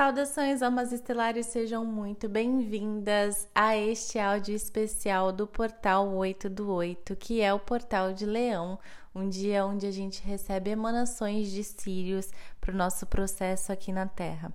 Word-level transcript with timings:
Saudações, 0.00 0.62
almas 0.62 0.92
estelares, 0.92 1.44
sejam 1.44 1.84
muito 1.84 2.26
bem-vindas 2.26 3.46
a 3.54 3.76
este 3.76 4.18
áudio 4.18 4.56
especial 4.56 5.30
do 5.30 5.46
Portal 5.46 6.08
8 6.14 6.48
do 6.48 6.72
8, 6.72 7.14
que 7.16 7.42
é 7.42 7.52
o 7.52 7.58
Portal 7.58 8.14
de 8.14 8.24
Leão, 8.24 8.78
um 9.14 9.28
dia 9.28 9.66
onde 9.66 9.86
a 9.86 9.90
gente 9.90 10.22
recebe 10.22 10.70
emanações 10.70 11.50
de 11.50 11.62
Sírios 11.62 12.30
para 12.58 12.72
o 12.72 12.74
nosso 12.74 13.04
processo 13.04 13.72
aqui 13.72 13.92
na 13.92 14.06
Terra. 14.06 14.50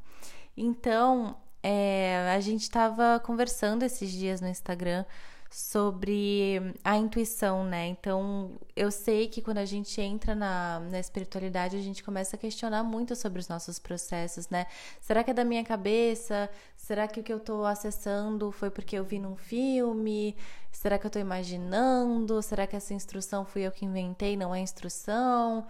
Então, 0.58 1.38
é, 1.62 2.34
a 2.36 2.39
gente 2.39 2.64
estava 2.64 3.20
conversando 3.20 3.84
esses 3.84 4.09
dias 4.09 4.41
no 4.41 4.48
Instagram 4.48 5.05
sobre 5.50 6.73
a 6.84 6.98
intuição, 6.98 7.64
né? 7.64 7.88
Então, 7.88 8.59
eu 8.75 8.91
sei 8.91 9.27
que 9.27 9.41
quando 9.41 9.59
a 9.59 9.66
gente 9.66 10.02
entra 10.02 10.36
na, 10.36 10.80
na 10.80 11.00
espiritualidade, 11.00 11.77
a 11.77 11.82
gente 11.82 12.04
começa 12.04 12.36
a 12.36 12.39
questionar 12.39 12.84
muito 12.84 13.16
sobre 13.16 13.39
os 13.39 13.48
nossos 13.48 13.80
processos, 13.80 14.50
né? 14.50 14.68
Será 15.00 15.23
que 15.23 15.31
é 15.31 15.34
da 15.34 15.45
minha 15.45 15.63
cabeça? 15.63 16.50
Será 16.76 17.08
que 17.08 17.20
o 17.20 17.23
que 17.23 17.31
eu 17.31 17.40
tô 17.40 17.63
acessando 17.63 18.52
foi 18.52 18.70
porque 18.70 18.98
eu 18.98 19.04
vi 19.04 19.20
num 19.20 19.35
filme? 19.35 20.35
Será 20.71 20.99
que 20.99 21.05
eu 21.05 21.12
tô 21.12 21.20
imaginando? 21.20 22.41
Será 22.41 22.68
que 22.68 22.76
essa 22.76 22.93
instrução 22.93 23.46
fui 23.46 23.62
eu 23.62 23.71
que 23.71 23.85
inventei, 23.85 24.35
não 24.35 24.54
é 24.54 24.59
instrução? 24.59 25.66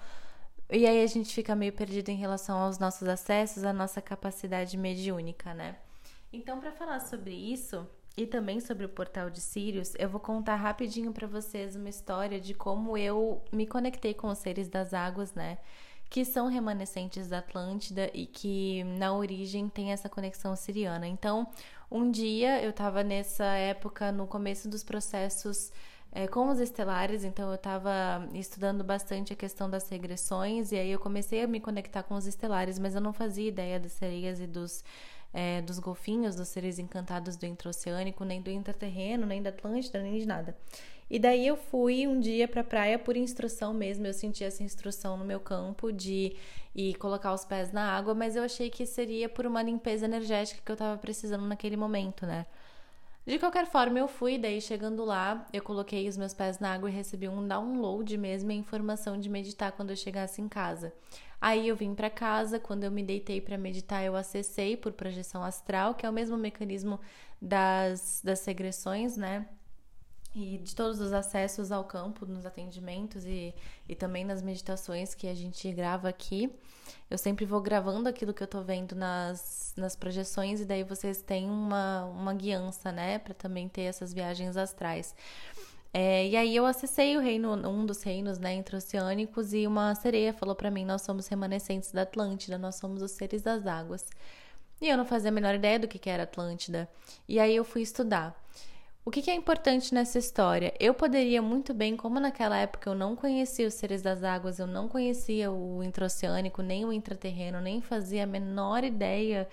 E 0.72 0.88
aí 0.88 1.04
a 1.04 1.08
gente 1.08 1.34
fica 1.34 1.56
meio 1.56 1.74
perdido 1.74 2.10
em 2.10 2.16
relação 2.16 2.58
aos 2.58 2.80
nossos 2.80 3.08
acessos, 3.08 3.64
à 3.64 3.72
nossa 3.72 4.02
capacidade 4.02 4.76
mediúnica, 4.78 5.54
né? 5.54 5.76
Então, 6.34 6.60
para 6.60 6.72
falar 6.72 7.00
sobre 7.02 7.34
isso, 7.34 7.88
e 8.18 8.26
também 8.26 8.60
sobre 8.60 8.86
o 8.86 8.90
portal 8.90 9.30
de 9.30 9.42
Sirius, 9.42 9.94
eu 10.00 10.08
vou 10.08 10.20
contar 10.20 10.56
rapidinho 10.56 11.12
para 11.12 11.28
vocês 11.28 11.76
uma 11.76 11.90
história 11.90 12.40
de 12.40 12.54
como 12.54 12.98
eu 12.98 13.42
me 13.52 13.68
conectei 13.68 14.14
com 14.14 14.30
os 14.30 14.38
seres 14.38 14.70
das 14.70 14.94
águas, 14.94 15.34
né? 15.34 15.58
Que 16.10 16.24
são 16.24 16.48
remanescentes 16.48 17.28
da 17.28 17.40
Atlântida 17.40 18.10
e 18.14 18.26
que 18.26 18.84
na 18.98 19.14
origem 19.14 19.68
tem 19.68 19.92
essa 19.92 20.08
conexão 20.08 20.56
siriana. 20.56 21.08
Então, 21.08 21.48
um 21.92 22.10
dia 22.10 22.64
eu 22.64 22.70
estava 22.70 23.04
nessa 23.04 23.46
época, 23.46 24.12
no 24.12 24.26
começo 24.26 24.70
dos 24.70 24.84
processos 24.84 25.72
é, 26.16 26.26
com 26.28 26.48
os 26.48 26.62
estelares, 26.62 27.26
então 27.26 27.50
eu 27.50 27.56
estava 27.56 28.26
estudando 28.34 28.86
bastante 28.86 29.34
a 29.34 29.36
questão 29.36 29.70
das 29.70 29.90
regressões, 29.90 30.72
e 30.72 30.78
aí 30.78 30.90
eu 30.90 31.00
comecei 31.00 31.44
a 31.44 31.48
me 31.48 31.60
conectar 31.60 32.04
com 32.04 32.16
os 32.16 32.26
estelares, 32.26 32.80
mas 32.80 32.96
eu 32.96 33.02
não 33.02 33.12
fazia 33.12 33.50
ideia 33.50 33.78
das 33.78 33.92
sereias 33.92 34.40
e 34.40 34.48
dos 34.48 34.82
é, 35.36 35.62
dos 35.62 35.80
golfinhos, 35.80 36.34
dos 36.34 36.48
seres 36.48 36.80
encantados 36.80 37.36
do 37.36 37.46
intraoceânico, 37.46 38.24
nem 38.24 38.42
do 38.42 38.50
intraterreno, 38.50 39.26
nem 39.26 39.44
da 39.44 39.50
Atlântida, 39.50 40.02
nem 40.02 40.18
de 40.18 40.26
nada. 40.26 40.56
E 41.10 41.20
daí 41.20 41.46
eu 41.46 41.58
fui 41.58 42.08
um 42.08 42.22
dia 42.22 42.48
pra 42.48 42.64
praia 42.64 42.98
por 42.98 43.18
instrução 43.18 43.74
mesmo, 43.74 44.08
eu 44.08 44.14
senti 44.14 44.46
essa 44.46 44.64
instrução 44.64 45.18
no 45.18 45.26
meu 45.26 45.42
campo 45.42 45.92
de 45.92 46.38
ir 46.74 46.96
colocar 46.96 47.34
os 47.34 47.44
pés 47.44 47.72
na 47.74 47.92
água, 47.92 48.16
mas 48.16 48.38
eu 48.38 48.44
achei 48.44 48.70
que 48.70 48.86
seria 48.86 49.28
por 49.28 49.46
uma 49.46 49.62
limpeza 49.62 50.06
energética 50.06 50.62
que 50.66 50.72
eu 50.72 50.78
tava 50.78 50.98
precisando 50.98 51.46
naquele 51.46 51.76
momento, 51.76 52.26
né? 52.26 52.46
De 53.26 53.38
qualquer 53.38 53.66
forma, 53.66 54.00
eu 54.00 54.08
fui, 54.08 54.38
daí 54.38 54.62
chegando 54.62 55.04
lá, 55.04 55.46
eu 55.52 55.62
coloquei 55.62 56.08
os 56.08 56.16
meus 56.16 56.34
pés 56.34 56.60
na 56.60 56.74
água 56.74 56.90
e 56.90 56.94
recebi 56.94 57.28
um 57.28 57.46
download 57.46 58.18
mesmo, 58.18 58.52
a 58.52 58.54
informação 58.54 59.20
de 59.20 59.30
meditar 59.30 59.72
quando 59.74 59.90
eu 59.90 59.96
chegasse 59.96 60.42
em 60.42 60.48
casa. 60.48 60.94
Aí 61.40 61.68
eu 61.68 61.76
vim 61.76 61.94
para 61.94 62.10
casa, 62.10 62.60
quando 62.60 62.84
eu 62.84 62.92
me 62.92 63.04
deitei 63.04 63.42
para 63.42 63.58
meditar, 63.58 64.04
eu 64.04 64.16
acessei 64.16 64.76
por 64.76 64.94
projeção 64.94 65.44
astral, 65.44 65.96
que 65.96 66.06
é 66.06 66.10
o 66.10 66.14
mesmo 66.14 66.38
mecanismo 66.38 67.00
das, 67.42 68.22
das 68.24 68.44
regressões, 68.46 69.18
né? 69.18 69.48
E 70.34 70.58
de 70.58 70.76
todos 70.76 71.00
os 71.00 71.14
acessos 71.14 71.72
ao 71.72 71.86
campo 71.86 72.26
nos 72.26 72.46
atendimentos 72.46 73.26
e, 73.26 73.54
e 73.88 73.96
também 73.96 74.26
nas 74.26 74.42
meditações 74.42 75.16
que 75.16 75.28
a 75.28 75.34
gente 75.34 75.72
grava 75.72 76.10
aqui. 76.10 76.52
Eu 77.10 77.18
sempre 77.18 77.46
vou 77.46 77.62
gravando 77.62 78.10
aquilo 78.10 78.34
que 78.34 78.44
eu 78.44 78.48
tô 78.48 78.62
vendo 78.62 78.96
nas, 78.96 79.74
nas 79.78 79.96
projeções, 79.96 80.60
e 80.60 80.66
daí 80.66 80.84
vocês 80.84 81.22
têm 81.22 81.50
uma, 81.50 82.06
uma 82.06 82.34
guiança, 82.34 82.92
né? 82.92 83.18
Para 83.20 83.34
também 83.34 83.70
ter 83.70 83.84
essas 83.84 84.14
viagens 84.14 84.58
astrais. 84.58 85.16
É, 85.98 86.28
e 86.28 86.36
aí 86.36 86.54
eu 86.54 86.66
acessei 86.66 87.16
o 87.16 87.22
reino, 87.22 87.54
um 87.70 87.86
dos 87.86 88.04
reinos, 88.04 88.38
né, 88.38 88.54
intraoceânicos, 88.54 89.54
e 89.54 89.66
uma 89.66 89.96
sereia 89.96 90.34
falou 90.34 90.54
para 90.54 90.70
mim: 90.70 90.84
nós 90.84 91.04
somos 91.04 91.26
remanescentes 91.30 91.90
da 91.94 92.02
Atlântida, 92.02 92.58
nós 92.58 92.76
somos 92.76 93.02
os 93.02 93.12
seres 93.12 93.42
das 93.42 93.66
águas. 93.66 94.06
E 94.82 94.90
eu 94.90 94.98
não 94.98 95.06
fazia 95.06 95.30
a 95.30 95.32
menor 95.32 95.56
ideia 95.56 95.80
do 95.80 95.88
que 95.88 96.10
era 96.10 96.24
Atlântida. 96.24 96.90
E 97.30 97.40
aí 97.40 97.56
eu 97.56 97.64
fui 97.64 97.82
estudar. 97.82 98.36
O 99.06 99.12
que, 99.12 99.32
é 99.32 99.36
importante 99.36 99.94
nessa 99.94 100.20
história? 100.20 100.74
Eu 100.82 100.94
poderia 100.94 101.42
muito 101.42 101.74
bem, 101.74 101.96
como 101.96 102.20
naquela 102.20 102.58
época 102.58 102.90
eu 102.90 102.96
não 102.96 103.16
conhecia 103.16 103.66
os 103.66 103.76
seres 103.76 104.02
das 104.02 104.22
águas, 104.22 104.60
eu 104.60 104.68
não 104.68 104.90
conhecia 104.90 105.50
o 105.50 105.82
intraoceânico, 105.82 106.62
nem 106.62 106.84
o 106.84 106.92
intraterreno, 106.92 107.62
nem 107.62 107.82
fazia 107.82 108.24
a 108.24 108.28
menor 108.28 108.84
ideia 108.84 109.48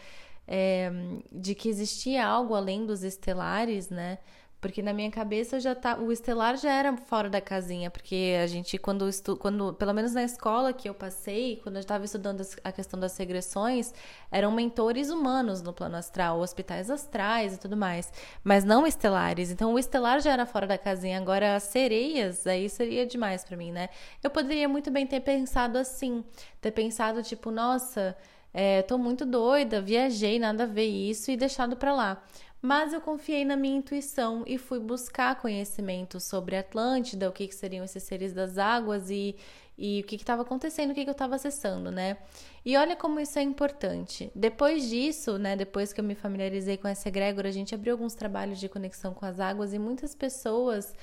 é, 0.49 0.91
de 1.31 1.55
que 1.55 1.69
existia 1.69 2.27
algo 2.27 2.55
além 2.55 2.85
dos 2.85 3.05
estelares, 3.05 3.91
né? 3.91 4.19
Porque 4.63 4.81
na 4.81 4.93
minha 4.93 5.11
cabeça 5.11 5.59
já 5.59 5.75
tá, 5.75 5.99
o 5.99 6.13
estelar 6.13 6.57
já 6.57 6.73
era 6.73 6.97
fora 6.97 7.29
da 7.29 7.41
casinha, 7.41 7.91
porque 7.91 8.39
a 8.41 8.47
gente 8.47 8.79
quando 8.79 9.09
estu, 9.09 9.37
quando 9.37 9.75
pelo 9.75 9.93
menos 9.93 10.15
na 10.15 10.23
escola 10.23 10.73
que 10.73 10.89
eu 10.89 10.95
passei, 10.95 11.59
quando 11.65 11.75
eu 11.75 11.81
estava 11.81 12.05
estudando 12.05 12.47
a 12.63 12.71
questão 12.71 12.99
das 12.99 13.17
regressões, 13.17 13.93
eram 14.31 14.53
mentores 14.53 15.11
humanos 15.11 15.63
no 15.63 15.73
plano 15.73 15.97
astral, 15.97 16.39
hospitais 16.39 16.91
astrais 16.91 17.57
e 17.57 17.59
tudo 17.59 17.77
mais, 17.77 18.13
mas 18.45 18.63
não 18.63 18.87
estelares. 18.87 19.51
Então 19.51 19.75
o 19.75 19.81
estelar 19.81 20.21
já 20.21 20.33
era 20.33 20.47
fora 20.47 20.69
da 20.69 20.79
casinha, 20.79 21.19
agora 21.19 21.57
as 21.57 21.65
sereias 21.65 22.47
aí 22.47 22.69
seria 22.69 23.05
demais 23.05 23.45
para 23.45 23.57
mim, 23.57 23.73
né? 23.73 23.89
Eu 24.23 24.31
poderia 24.31 24.69
muito 24.69 24.93
bem 24.93 25.09
ter 25.09 25.23
pensado 25.23 25.77
assim, 25.77 26.25
ter 26.61 26.71
pensado 26.71 27.21
tipo, 27.25 27.51
nossa, 27.51 28.17
é, 28.55 28.83
tô 28.83 28.97
muito 28.97 29.27
doida, 29.27 29.81
viajei, 29.81 30.39
nada 30.39 30.63
a 30.63 30.67
ver 30.67 30.87
isso 30.87 31.33
e 31.33 31.37
deixado 31.37 31.77
para 31.77 31.93
lá. 31.93 32.23
Mas 32.63 32.93
eu 32.93 33.01
confiei 33.01 33.45
na 33.45 33.57
minha 33.57 33.77
intuição 33.77 34.45
e 34.47 34.57
fui 34.57 34.79
buscar 34.79 35.35
conhecimento 35.41 36.21
sobre 36.21 36.57
Atlântida, 36.57 37.29
o 37.29 37.33
que, 37.33 37.49
que 37.49 37.55
seriam 37.57 37.85
esses 37.85 38.05
seres 38.05 38.33
das 38.33 38.57
águas 38.57 39.11
e, 39.11 39.35
e 39.77 40.01
o 40.01 40.05
que 40.05 40.15
estava 40.15 40.43
acontecendo, 40.43 40.93
o 40.93 40.95
que, 40.95 41.03
que 41.03 41.11
eu 41.11 41.13
estava 41.13 41.35
acessando, 41.35 41.91
né? 41.91 42.19
E 42.65 42.77
olha 42.77 42.95
como 42.95 43.19
isso 43.19 43.37
é 43.37 43.43
importante. 43.43 44.31
Depois 44.33 44.89
disso, 44.89 45.39
né, 45.39 45.57
depois 45.57 45.93
que 45.93 46.01
eu 46.01 46.05
me 46.05 46.15
familiarizei 46.15 46.77
com 46.77 46.87
essa 46.87 47.09
egrégora, 47.09 47.49
a 47.49 47.53
gente 47.53 47.75
abriu 47.75 47.95
alguns 47.95 48.15
trabalhos 48.15 48.61
de 48.61 48.69
conexão 48.69 49.13
com 49.13 49.27
as 49.27 49.41
águas 49.41 49.75
e 49.75 49.79
muitas 49.81 50.15
pessoas 50.15 50.95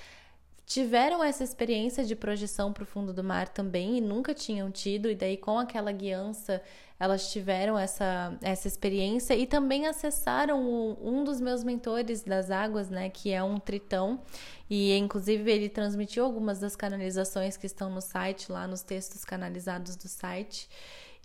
tiveram 0.70 1.24
essa 1.24 1.44
experiência 1.44 2.06
de 2.06 2.16
projeção 2.16 2.72
para 2.72 2.84
o 2.84 2.86
fundo 2.86 3.12
do 3.12 3.24
mar 3.24 3.50
também 3.50 3.98
e 3.98 4.02
nunca 4.02 4.36
tinham 4.36 4.70
tido, 4.70 5.10
e 5.10 5.16
daí 5.16 5.36
com 5.36 5.58
aquela 5.58 5.92
guiança 5.92 6.62
elas 7.00 7.32
tiveram 7.32 7.80
essa, 7.80 8.38
essa 8.40 8.68
experiência 8.68 9.34
e 9.34 9.48
também 9.48 9.88
acessaram 9.88 10.62
um, 10.62 10.96
um 11.02 11.24
dos 11.24 11.42
meus 11.42 11.64
mentores 11.64 12.22
das 12.22 12.52
águas, 12.52 12.88
né, 12.88 13.10
que 13.10 13.32
é 13.32 13.42
um 13.42 13.58
tritão, 13.58 14.22
e 14.70 14.96
inclusive 14.96 15.52
ele 15.52 15.70
transmitiu 15.70 16.24
algumas 16.24 16.60
das 16.60 16.76
canalizações 16.76 17.58
que 17.58 17.66
estão 17.66 17.90
no 17.90 18.02
site, 18.02 18.52
lá 18.52 18.68
nos 18.68 18.84
textos 18.84 19.26
canalizados 19.26 19.96
do 19.96 20.08
site, 20.08 20.70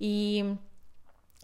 e, 0.01 0.57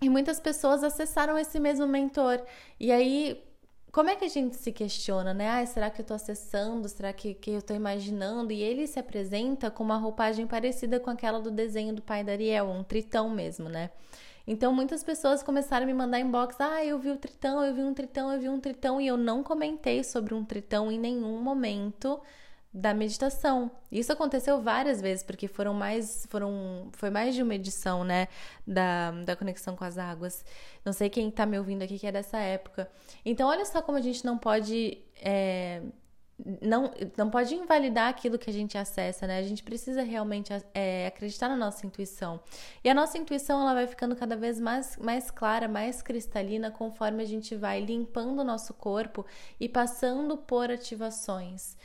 e 0.00 0.09
muitas 0.09 0.41
pessoas 0.41 0.82
acessaram 0.82 1.37
esse 1.37 1.61
mesmo 1.61 1.87
mentor, 1.87 2.43
e 2.78 2.91
aí 2.91 3.44
como 3.93 4.11
é 4.11 4.17
que 4.17 4.25
a 4.25 4.28
gente 4.28 4.56
se 4.56 4.73
questiona, 4.73 5.34
né? 5.34 5.49
Ah, 5.49 5.67
será 5.67 5.91
que 5.91 6.01
eu 6.01 6.05
tô 6.05 6.15
acessando? 6.15 6.89
Será 6.89 7.12
que, 7.12 7.34
que 7.34 7.51
eu 7.51 7.62
tô 7.62 7.75
imaginando? 7.75 8.53
E 8.53 8.62
ele 8.62 8.87
se 8.87 8.99
apresenta 8.99 9.71
com 9.71 9.83
uma 9.83 9.97
roupagem 9.97 10.47
parecida 10.47 11.01
com 11.01 11.11
aquela 11.11 11.41
do 11.41 11.51
desenho 11.51 11.95
do 11.95 12.03
pai 12.03 12.23
da 12.23 12.33
Ariel, 12.33 12.67
um 12.67 12.84
tritão 12.84 13.29
mesmo, 13.31 13.69
né? 13.69 13.91
Então 14.47 14.73
muitas 14.73 15.05
pessoas 15.05 15.43
começaram 15.43 15.84
a 15.84 15.87
me 15.87 15.95
mandar 15.95 16.21
inbox: 16.21 16.56
ah, 16.61 16.84
eu 16.84 16.99
vi 16.99 17.11
o 17.11 17.17
tritão, 17.17 17.65
eu 17.65 17.75
vi 17.75 17.83
um 17.83 17.95
tritão, 17.95 18.33
eu 18.33 18.41
vi 18.41 18.49
um 18.49 18.61
tritão, 18.61 19.00
e 19.00 19.06
eu 19.06 19.17
não 19.17 19.43
comentei 19.43 20.03
sobre 20.05 20.34
um 20.34 20.45
tritão 20.45 20.91
em 20.91 20.99
nenhum 20.99 21.41
momento 21.41 22.21
da 22.72 22.94
meditação. 22.94 23.70
Isso 23.91 24.12
aconteceu 24.12 24.60
várias 24.62 25.00
vezes, 25.00 25.25
porque 25.25 25.48
foram 25.48 25.75
mais, 25.75 26.26
foram, 26.31 26.88
foi 26.92 27.10
mais 27.10 27.34
de 27.34 27.42
uma 27.42 27.54
edição, 27.54 28.04
né, 28.04 28.28
da, 28.66 29.10
da 29.25 29.36
conexão 29.36 29.75
com 29.75 29.84
as 29.84 29.98
águas. 29.98 30.44
Não 30.84 30.92
sei 30.92 31.10
quem 31.10 31.31
tá 31.31 31.44
me 31.44 31.58
ouvindo 31.58 31.82
aqui 31.82 31.98
que 31.98 32.06
é 32.06 32.12
dessa 32.12 32.38
época. 32.38 32.88
Então, 33.25 33.49
olha 33.49 33.64
só 33.64 33.82
como 33.82 33.99
a 33.99 34.00
gente 34.00 34.25
não 34.25 34.38
pode 34.38 34.99
é, 35.17 35.82
não, 36.61 36.90
não 37.17 37.31
pode 37.31 37.55
invalidar 37.55 38.08
aquilo 38.08 38.38
que 38.38 38.50
a 38.50 38.52
gente 38.52 38.76
acessa, 38.78 39.26
né? 39.26 39.38
A 39.38 39.43
gente 39.43 39.62
precisa 39.62 40.02
realmente 40.02 40.52
é, 40.75 41.06
acreditar 41.06 41.49
na 41.49 41.56
nossa 41.56 41.87
intuição. 41.87 42.40
E 42.82 42.88
a 42.88 42.94
nossa 42.94 43.19
intuição 43.19 43.61
ela 43.61 43.75
vai 43.75 43.87
ficando 43.87 44.16
cada 44.16 44.37
vez 44.37 44.61
mais, 44.61 44.96
mais 44.96 45.31
clara, 45.31 45.69
mais 45.69 46.02
cristalina, 46.02 46.70
conforme 46.70 47.23
a 47.23 47.26
gente 47.26 47.55
vai 47.55 47.81
limpando 47.81 48.40
o 48.40 48.44
nosso 48.44 48.73
corpo 48.75 49.25
e 49.58 49.69
passando 49.69 50.37
por 50.37 50.70
ativações. 50.70 51.76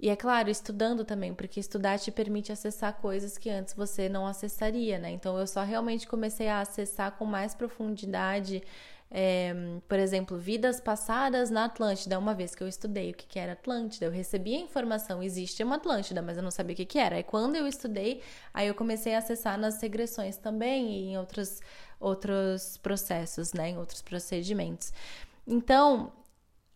E 0.00 0.08
é 0.08 0.14
claro, 0.14 0.48
estudando 0.48 1.04
também, 1.04 1.34
porque 1.34 1.58
estudar 1.58 1.98
te 1.98 2.12
permite 2.12 2.52
acessar 2.52 2.94
coisas 2.94 3.36
que 3.36 3.50
antes 3.50 3.74
você 3.74 4.08
não 4.08 4.26
acessaria, 4.26 4.98
né? 4.98 5.10
Então 5.10 5.36
eu 5.36 5.46
só 5.46 5.62
realmente 5.64 6.06
comecei 6.06 6.48
a 6.48 6.60
acessar 6.60 7.12
com 7.12 7.24
mais 7.24 7.52
profundidade, 7.52 8.62
é, 9.10 9.52
por 9.88 9.98
exemplo, 9.98 10.38
vidas 10.38 10.80
passadas 10.80 11.50
na 11.50 11.64
Atlântida. 11.64 12.16
Uma 12.16 12.32
vez 12.32 12.54
que 12.54 12.62
eu 12.62 12.68
estudei 12.68 13.10
o 13.10 13.14
que, 13.14 13.26
que 13.26 13.40
era 13.40 13.54
Atlântida, 13.54 14.06
eu 14.06 14.12
recebi 14.12 14.54
a 14.54 14.60
informação, 14.60 15.20
existe 15.20 15.64
uma 15.64 15.76
Atlântida, 15.76 16.22
mas 16.22 16.36
eu 16.36 16.44
não 16.44 16.50
sabia 16.52 16.74
o 16.74 16.76
que, 16.76 16.84
que 16.84 16.98
era. 16.98 17.16
Aí 17.16 17.24
quando 17.24 17.56
eu 17.56 17.66
estudei, 17.66 18.22
aí 18.54 18.68
eu 18.68 18.76
comecei 18.76 19.16
a 19.16 19.18
acessar 19.18 19.58
nas 19.58 19.82
regressões 19.82 20.36
também 20.36 20.92
e 20.92 21.10
em 21.10 21.18
outras 21.18 21.60
outros 22.00 22.76
processos, 22.76 23.52
né, 23.52 23.70
em 23.70 23.78
outros 23.78 24.00
procedimentos. 24.02 24.92
Então, 25.44 26.12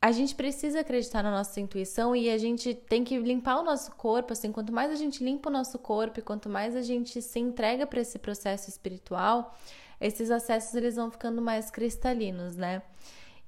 a 0.03 0.11
gente 0.11 0.35
precisa 0.35 0.81
acreditar 0.81 1.23
na 1.23 1.31
nossa 1.31 1.61
intuição 1.61 2.15
e 2.17 2.29
a 2.29 2.37
gente 2.37 2.75
tem 2.75 3.05
que 3.05 3.17
limpar 3.17 3.61
o 3.61 3.63
nosso 3.63 3.93
corpo, 3.93 4.33
assim, 4.33 4.51
quanto 4.51 4.73
mais 4.73 4.91
a 4.91 4.97
gente 4.97 5.23
limpa 5.23 5.49
o 5.49 5.53
nosso 5.53 5.79
corpo 5.79 6.19
e 6.19 6.23
quanto 6.23 6.49
mais 6.49 6.75
a 6.75 6.83
gente 6.83 7.23
se 7.23 7.39
entrega 7.39 7.87
para 7.87 8.01
esse 8.01 8.19
processo 8.19 8.69
espiritual, 8.69 9.57
esses 10.01 10.29
acessos 10.33 10.75
eles 10.75 10.97
vão 10.97 11.09
ficando 11.09 11.41
mais 11.41 11.71
cristalinos, 11.71 12.57
né? 12.57 12.83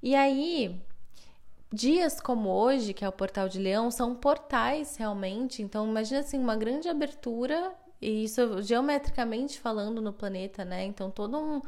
E 0.01 0.15
aí, 0.15 0.79
dias 1.73 2.21
como 2.21 2.47
hoje, 2.47 2.93
que 2.93 3.03
é 3.03 3.09
o 3.09 3.11
Portal 3.11 3.49
de 3.49 3.59
Leão, 3.59 3.91
são 3.91 4.15
portais 4.15 4.95
realmente. 4.95 5.61
Então, 5.61 5.85
imagina 5.85 6.21
assim, 6.21 6.39
uma 6.39 6.55
grande 6.55 6.87
abertura, 6.87 7.73
e 8.01 8.23
isso 8.23 8.61
geometricamente 8.61 9.59
falando 9.59 10.01
no 10.01 10.13
planeta, 10.13 10.63
né? 10.63 10.85
Então, 10.85 11.11
todo 11.11 11.37
um 11.37 11.61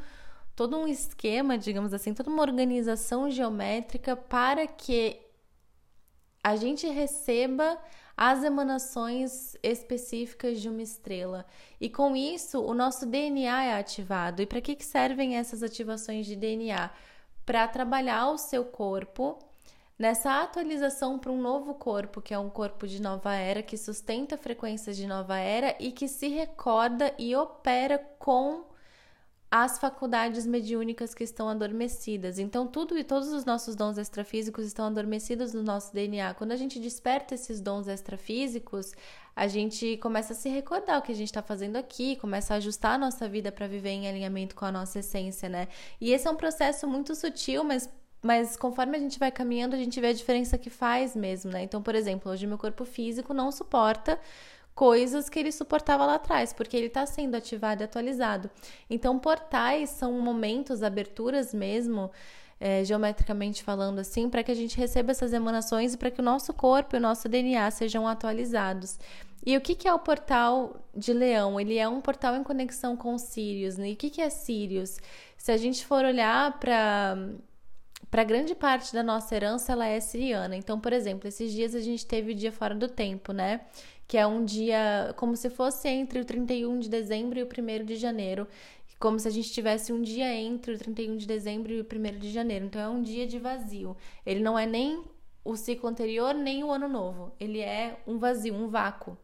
todo 0.58 0.76
um 0.76 0.88
esquema, 0.88 1.56
digamos 1.56 1.94
assim, 1.94 2.12
toda 2.12 2.28
uma 2.28 2.42
organização 2.42 3.30
geométrica 3.30 4.16
para 4.16 4.66
que 4.66 5.20
a 6.42 6.56
gente 6.56 6.84
receba 6.88 7.78
as 8.16 8.42
emanações 8.42 9.56
específicas 9.62 10.60
de 10.60 10.68
uma 10.68 10.82
estrela. 10.82 11.46
E 11.80 11.88
com 11.88 12.16
isso, 12.16 12.60
o 12.60 12.74
nosso 12.74 13.06
DNA 13.06 13.66
é 13.66 13.78
ativado. 13.78 14.42
E 14.42 14.46
para 14.46 14.60
que, 14.60 14.76
servem 14.84 15.36
essas 15.36 15.62
ativações 15.62 16.26
de 16.26 16.34
DNA? 16.34 16.90
Para 17.46 17.68
trabalhar 17.68 18.28
o 18.30 18.36
seu 18.36 18.64
corpo 18.64 19.38
nessa 19.96 20.42
atualização 20.42 21.20
para 21.20 21.30
um 21.30 21.40
novo 21.40 21.72
corpo, 21.74 22.20
que 22.20 22.34
é 22.34 22.38
um 22.38 22.50
corpo 22.50 22.84
de 22.88 23.00
nova 23.00 23.32
era, 23.32 23.62
que 23.62 23.76
sustenta 23.76 24.36
frequências 24.36 24.96
de 24.96 25.06
nova 25.06 25.38
era 25.38 25.76
e 25.78 25.92
que 25.92 26.08
se 26.08 26.26
recorda 26.26 27.14
e 27.16 27.36
opera 27.36 27.96
com 28.18 28.76
as 29.50 29.78
faculdades 29.78 30.46
mediúnicas 30.46 31.14
que 31.14 31.24
estão 31.24 31.48
adormecidas. 31.48 32.38
Então, 32.38 32.66
tudo 32.66 32.98
e 32.98 33.04
todos 33.04 33.28
os 33.32 33.46
nossos 33.46 33.74
dons 33.74 33.96
extrafísicos 33.96 34.66
estão 34.66 34.86
adormecidos 34.86 35.54
no 35.54 35.62
nosso 35.62 35.92
DNA. 35.94 36.34
Quando 36.34 36.52
a 36.52 36.56
gente 36.56 36.78
desperta 36.78 37.34
esses 37.34 37.58
dons 37.60 37.88
extrafísicos, 37.88 38.92
a 39.34 39.46
gente 39.46 39.96
começa 39.98 40.34
a 40.34 40.36
se 40.36 40.50
recordar 40.50 40.98
o 40.98 41.02
que 41.02 41.12
a 41.12 41.14
gente 41.14 41.28
está 41.28 41.40
fazendo 41.40 41.76
aqui, 41.76 42.16
começa 42.16 42.52
a 42.52 42.56
ajustar 42.58 42.94
a 42.94 42.98
nossa 42.98 43.26
vida 43.26 43.50
para 43.50 43.66
viver 43.66 43.90
em 43.90 44.06
alinhamento 44.06 44.54
com 44.54 44.66
a 44.66 44.72
nossa 44.72 44.98
essência, 44.98 45.48
né? 45.48 45.68
E 45.98 46.12
esse 46.12 46.28
é 46.28 46.30
um 46.30 46.36
processo 46.36 46.86
muito 46.86 47.14
sutil, 47.14 47.64
mas 47.64 47.88
mas 48.20 48.56
conforme 48.56 48.96
a 48.96 49.00
gente 49.00 49.16
vai 49.16 49.30
caminhando, 49.30 49.76
a 49.76 49.78
gente 49.78 50.00
vê 50.00 50.08
a 50.08 50.12
diferença 50.12 50.58
que 50.58 50.68
faz 50.68 51.14
mesmo, 51.14 51.52
né? 51.52 51.62
Então, 51.62 51.80
por 51.80 51.94
exemplo, 51.94 52.32
hoje 52.32 52.48
meu 52.48 52.58
corpo 52.58 52.84
físico 52.84 53.32
não 53.32 53.52
suporta 53.52 54.18
coisas 54.78 55.28
que 55.28 55.40
ele 55.40 55.50
suportava 55.50 56.06
lá 56.06 56.14
atrás, 56.14 56.52
porque 56.52 56.76
ele 56.76 56.86
está 56.86 57.04
sendo 57.04 57.34
ativado 57.34 57.82
e 57.82 57.84
atualizado. 57.84 58.48
Então, 58.88 59.18
portais 59.18 59.90
são 59.90 60.12
momentos, 60.20 60.84
aberturas 60.84 61.52
mesmo, 61.52 62.12
é, 62.60 62.84
geometricamente 62.84 63.64
falando 63.64 63.98
assim, 63.98 64.30
para 64.30 64.44
que 64.44 64.52
a 64.52 64.54
gente 64.54 64.78
receba 64.78 65.10
essas 65.10 65.32
emanações 65.32 65.94
e 65.94 65.96
para 65.96 66.12
que 66.12 66.20
o 66.20 66.24
nosso 66.24 66.54
corpo 66.54 66.94
e 66.94 66.98
o 66.98 67.00
nosso 67.00 67.28
DNA 67.28 67.68
sejam 67.72 68.06
atualizados. 68.06 69.00
E 69.44 69.56
o 69.56 69.60
que, 69.60 69.74
que 69.74 69.88
é 69.88 69.92
o 69.92 69.98
portal 69.98 70.76
de 70.94 71.12
Leão? 71.12 71.58
Ele 71.58 71.76
é 71.76 71.88
um 71.88 72.00
portal 72.00 72.36
em 72.36 72.44
conexão 72.44 72.96
com 72.96 73.18
Sirius. 73.18 73.76
Né? 73.76 73.90
E 73.90 73.92
o 73.94 73.96
que, 73.96 74.10
que 74.10 74.22
é 74.22 74.30
Sirius? 74.30 74.98
Se 75.36 75.50
a 75.50 75.56
gente 75.56 75.84
for 75.84 76.04
olhar 76.04 76.56
para 76.60 77.18
para 78.10 78.24
grande 78.24 78.54
parte 78.54 78.94
da 78.94 79.02
nossa 79.02 79.34
herança 79.36 79.72
ela 79.72 79.86
é 79.86 80.00
siriana. 80.00 80.56
Então, 80.56 80.80
por 80.80 80.94
exemplo, 80.94 81.28
esses 81.28 81.52
dias 81.52 81.74
a 81.74 81.80
gente 81.80 82.06
teve 82.06 82.32
o 82.32 82.34
dia 82.34 82.50
fora 82.50 82.74
do 82.74 82.88
tempo, 82.88 83.32
né? 83.32 83.60
Que 84.08 84.16
é 84.16 84.26
um 84.26 84.42
dia 84.42 85.12
como 85.18 85.36
se 85.36 85.50
fosse 85.50 85.86
entre 85.86 86.18
o 86.18 86.24
31 86.24 86.78
de 86.78 86.88
dezembro 86.88 87.38
e 87.38 87.42
o 87.42 87.46
1 87.46 87.84
de 87.84 87.96
janeiro, 87.96 88.48
como 88.98 89.20
se 89.20 89.28
a 89.28 89.30
gente 89.30 89.52
tivesse 89.52 89.92
um 89.92 90.00
dia 90.00 90.34
entre 90.34 90.72
o 90.72 90.78
31 90.78 91.18
de 91.18 91.26
dezembro 91.26 91.70
e 91.72 91.80
o 91.80 91.84
1 91.86 92.18
de 92.18 92.32
janeiro. 92.32 92.64
Então 92.64 92.80
é 92.80 92.88
um 92.88 93.02
dia 93.02 93.26
de 93.26 93.38
vazio. 93.38 93.94
Ele 94.24 94.40
não 94.40 94.58
é 94.58 94.64
nem 94.64 95.04
o 95.44 95.54
ciclo 95.56 95.88
anterior, 95.88 96.34
nem 96.34 96.64
o 96.64 96.72
ano 96.72 96.88
novo. 96.88 97.32
Ele 97.38 97.60
é 97.60 98.00
um 98.06 98.18
vazio, 98.18 98.54
um 98.54 98.68
vácuo. 98.68 99.16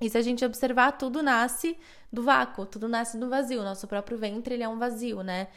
E 0.00 0.08
se 0.08 0.16
a 0.16 0.22
gente 0.22 0.44
observar, 0.44 0.92
tudo 0.92 1.22
nasce 1.22 1.76
do 2.10 2.22
vácuo, 2.22 2.64
tudo 2.64 2.88
nasce 2.88 3.18
do 3.18 3.28
vazio. 3.28 3.62
Nosso 3.62 3.86
próprio 3.86 4.16
ventre, 4.16 4.54
ele 4.54 4.62
é 4.62 4.68
um 4.68 4.78
vazio, 4.78 5.22
né? 5.22 5.48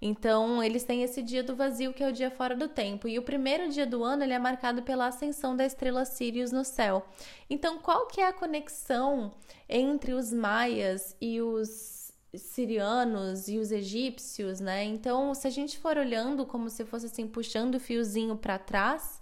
Então, 0.00 0.62
eles 0.62 0.84
têm 0.84 1.02
esse 1.02 1.22
dia 1.22 1.42
do 1.42 1.56
vazio, 1.56 1.92
que 1.92 2.04
é 2.04 2.08
o 2.08 2.12
dia 2.12 2.30
fora 2.30 2.54
do 2.54 2.68
tempo. 2.68 3.08
E 3.08 3.18
o 3.18 3.22
primeiro 3.22 3.68
dia 3.70 3.86
do 3.86 4.04
ano, 4.04 4.22
ele 4.22 4.34
é 4.34 4.38
marcado 4.38 4.82
pela 4.82 5.06
ascensão 5.06 5.56
da 5.56 5.64
estrela 5.64 6.04
Sirius 6.04 6.52
no 6.52 6.64
céu. 6.64 7.06
Então, 7.48 7.78
qual 7.78 8.06
que 8.06 8.20
é 8.20 8.28
a 8.28 8.32
conexão 8.32 9.32
entre 9.68 10.12
os 10.12 10.32
maias 10.32 11.16
e 11.20 11.40
os 11.40 12.06
sirianos 12.34 13.48
e 13.48 13.58
os 13.58 13.72
egípcios, 13.72 14.60
né? 14.60 14.84
Então, 14.84 15.34
se 15.34 15.46
a 15.46 15.50
gente 15.50 15.78
for 15.78 15.96
olhando 15.96 16.44
como 16.44 16.68
se 16.68 16.84
fosse 16.84 17.06
assim, 17.06 17.26
puxando 17.26 17.76
o 17.76 17.80
fiozinho 17.80 18.36
para 18.36 18.58
trás, 18.58 19.20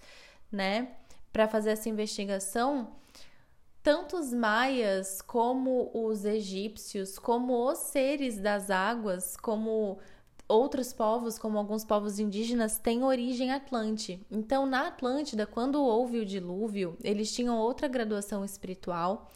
né, 0.51 0.89
para 1.33 1.49
fazer 1.49 1.71
essa 1.71 1.89
investigação, 1.89 2.89
tanto 3.83 4.17
os 4.17 4.33
maias 4.33 5.21
como 5.21 5.91
os 5.93 6.25
egípcios, 6.25 7.19
como 7.19 7.71
os 7.71 7.79
seres 7.79 8.39
das 8.39 8.71
águas, 8.71 9.37
como 9.37 9.99
outros 10.49 10.93
povos, 10.93 11.39
como 11.39 11.59
alguns 11.59 11.85
povos 11.85 12.19
indígenas, 12.19 12.79
têm 12.79 13.03
origem 13.03 13.53
atlante. 13.53 14.21
Então, 14.31 14.67
na 14.67 14.89
Atlântida, 14.89 15.47
quando 15.47 15.83
houve 15.83 16.19
o 16.19 16.27
dilúvio, 16.27 16.97
eles 17.03 17.33
tinham 17.35 17.59
outra 17.59 17.89
graduação 17.89 18.45
espiritual 18.45 19.31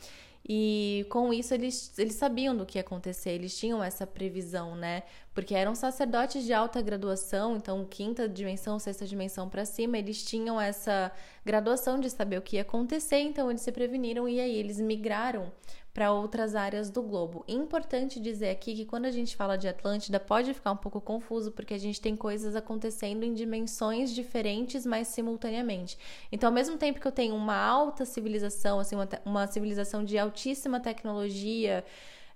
e 0.51 1.05
com 1.11 1.31
isso 1.31 1.53
eles, 1.53 1.99
eles 1.99 2.15
sabiam 2.15 2.57
do 2.57 2.65
que 2.65 2.79
ia 2.79 2.81
acontecer, 2.81 3.31
eles 3.31 3.57
tinham 3.59 3.85
essa 3.85 4.07
previsão, 4.07 4.75
né? 4.75 5.03
Porque 5.35 5.55
eram 5.55 5.75
sacerdotes 5.75 6.45
de 6.45 6.55
alta 6.55 6.81
graduação, 6.81 7.57
então 7.57 7.85
quinta 7.85 8.27
dimensão, 8.27 8.79
sexta 8.79 9.07
dimensão 9.07 9.47
para 9.47 9.67
cima, 9.67 9.99
eles 9.99 10.25
tinham 10.25 10.59
essa 10.59 11.13
graduação 11.45 12.01
de 12.01 12.09
saber 12.09 12.39
o 12.39 12.43
que 12.43 12.57
ia 12.57 12.63
acontecer, 12.63 13.19
então 13.19 13.51
eles 13.51 13.61
se 13.61 13.71
preveniram 13.71 14.27
e 14.27 14.41
aí 14.41 14.57
eles 14.57 14.81
migraram 14.81 15.53
para 15.99 16.13
outras 16.13 16.55
áreas 16.55 16.91
do 16.91 17.03
globo. 17.03 17.45
Importante 17.49 18.21
dizer 18.21 18.51
aqui 18.51 18.73
que 18.73 18.85
quando 18.85 19.07
a 19.07 19.11
gente 19.11 19.35
fala 19.35 19.59
de 19.59 19.67
Atlântida 19.67 20.21
pode 20.21 20.55
ficar 20.55 20.71
um 20.71 20.77
pouco 20.77 21.01
confuso 21.01 21.51
porque 21.51 21.75
a 21.75 21.79
gente 21.79 22.01
tem 22.01 22.15
coisas 22.15 22.55
acontecendo 22.55 23.25
em 23.25 23.35
dimensões 23.35 24.15
diferentes, 24.15 24.87
mas 24.87 25.09
simultaneamente. 25.09 25.99
Então, 26.31 26.51
ao 26.51 26.55
mesmo 26.55 26.79
tempo 26.79 27.01
que 27.01 27.09
eu 27.09 27.11
tenho 27.11 27.35
uma 27.35 27.57
alta 27.57 28.05
civilização, 28.05 28.79
assim, 28.79 28.95
uma, 28.95 29.09
uma 29.25 29.47
civilização 29.49 30.05
de 30.05 30.17
altíssima 30.17 30.79
tecnologia, 30.79 31.85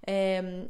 é, 0.05 0.67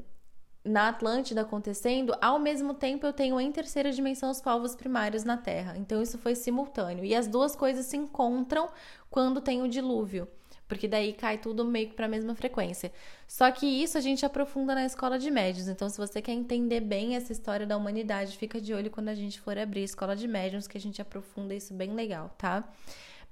na 0.63 0.91
Atlântida 0.91 1.41
acontecendo, 1.41 2.15
ao 2.21 2.39
mesmo 2.39 2.75
tempo 2.75 3.07
eu 3.07 3.13
tenho 3.15 3.41
em 3.41 3.51
terceira 3.51 3.91
dimensão 3.91 4.31
os 4.31 4.43
povos 4.43 4.77
primários 4.77 5.25
na 5.25 5.39
Terra. 5.39 5.79
Então 5.79 6.03
isso 6.03 6.19
foi 6.19 6.35
simultâneo. 6.35 7.07
E 7.07 7.15
as 7.15 7.27
duas 7.27 7.57
coisas 7.57 7.87
se 7.87 7.97
encontram 7.97 8.69
quando 9.09 9.41
tem 9.41 9.63
o 9.63 9.67
dilúvio 9.67 10.29
porque 10.69 10.89
daí 10.89 11.13
cai 11.13 11.39
tudo 11.39 11.65
meio 11.65 11.89
que 11.89 11.95
para 11.95 12.07
a 12.07 12.09
mesma 12.09 12.35
frequência. 12.35 12.93
Só 13.27 13.51
que 13.51 13.67
isso 13.67 13.99
a 13.99 14.01
gente 14.01 14.25
aprofunda 14.25 14.75
na 14.75 14.85
escola 14.85 15.19
de 15.19 15.31
médios. 15.31 15.69
Então, 15.69 15.89
se 15.89 15.99
você 15.99 16.23
quer 16.23 16.33
entender 16.33 16.81
bem 16.81 17.17
essa 17.17 17.33
história 17.33 17.67
da 17.67 17.77
humanidade, 17.77 18.37
fica 18.37 18.61
de 18.61 18.73
olho 18.73 18.91
quando 18.91 19.09
a 19.09 19.15
gente 19.15 19.41
for 19.41 19.59
abrir 19.59 19.83
a 19.83 19.85
escola 19.85 20.17
de 20.17 20.27
médios, 20.27 20.67
que 20.67 20.79
a 20.79 20.81
gente 20.81 21.01
aprofunda 21.01 21.55
isso 21.55 21.75
bem 21.75 21.95
legal, 21.95 22.35
tá? 22.39 22.69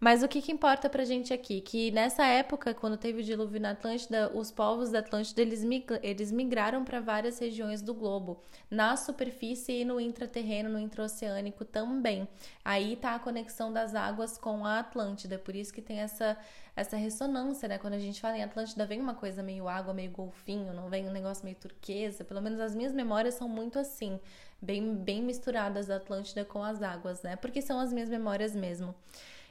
Mas 0.00 0.22
o 0.22 0.28
que, 0.28 0.40
que 0.40 0.50
importa 0.50 0.88
pra 0.88 1.04
gente 1.04 1.30
aqui? 1.30 1.60
Que 1.60 1.90
nessa 1.90 2.24
época, 2.24 2.72
quando 2.72 2.96
teve 2.96 3.20
o 3.20 3.22
dilúvio 3.22 3.60
na 3.60 3.72
Atlântida, 3.72 4.32
os 4.34 4.50
povos 4.50 4.90
da 4.90 5.00
Atlântida 5.00 5.42
eles, 5.42 5.62
eles 6.02 6.32
migraram 6.32 6.82
para 6.86 7.00
várias 7.00 7.38
regiões 7.38 7.82
do 7.82 7.92
globo, 7.92 8.40
na 8.70 8.96
superfície 8.96 9.82
e 9.82 9.84
no 9.84 10.00
intraterreno, 10.00 10.70
no 10.70 10.78
intraoceânico 10.78 11.66
também. 11.66 12.26
Aí 12.64 12.96
tá 12.96 13.14
a 13.14 13.18
conexão 13.18 13.70
das 13.70 13.94
águas 13.94 14.38
com 14.38 14.64
a 14.64 14.78
Atlântida, 14.78 15.38
por 15.38 15.54
isso 15.54 15.70
que 15.70 15.82
tem 15.82 16.00
essa, 16.00 16.34
essa 16.74 16.96
ressonância, 16.96 17.68
né? 17.68 17.76
Quando 17.76 17.92
a 17.92 17.98
gente 17.98 18.22
fala 18.22 18.38
em 18.38 18.42
Atlântida, 18.42 18.86
vem 18.86 19.02
uma 19.02 19.14
coisa 19.14 19.42
meio 19.42 19.68
água, 19.68 19.92
meio 19.92 20.10
golfinho, 20.10 20.72
não 20.72 20.88
vem 20.88 21.06
um 21.06 21.12
negócio 21.12 21.44
meio 21.44 21.58
turquesa. 21.58 22.24
Pelo 22.24 22.40
menos 22.40 22.58
as 22.58 22.74
minhas 22.74 22.94
memórias 22.94 23.34
são 23.34 23.46
muito 23.46 23.78
assim, 23.78 24.18
bem, 24.62 24.94
bem 24.94 25.22
misturadas 25.22 25.88
da 25.88 25.96
Atlântida 25.96 26.42
com 26.42 26.64
as 26.64 26.82
águas, 26.82 27.22
né? 27.22 27.36
Porque 27.36 27.60
são 27.60 27.78
as 27.78 27.92
minhas 27.92 28.08
memórias 28.08 28.56
mesmo. 28.56 28.94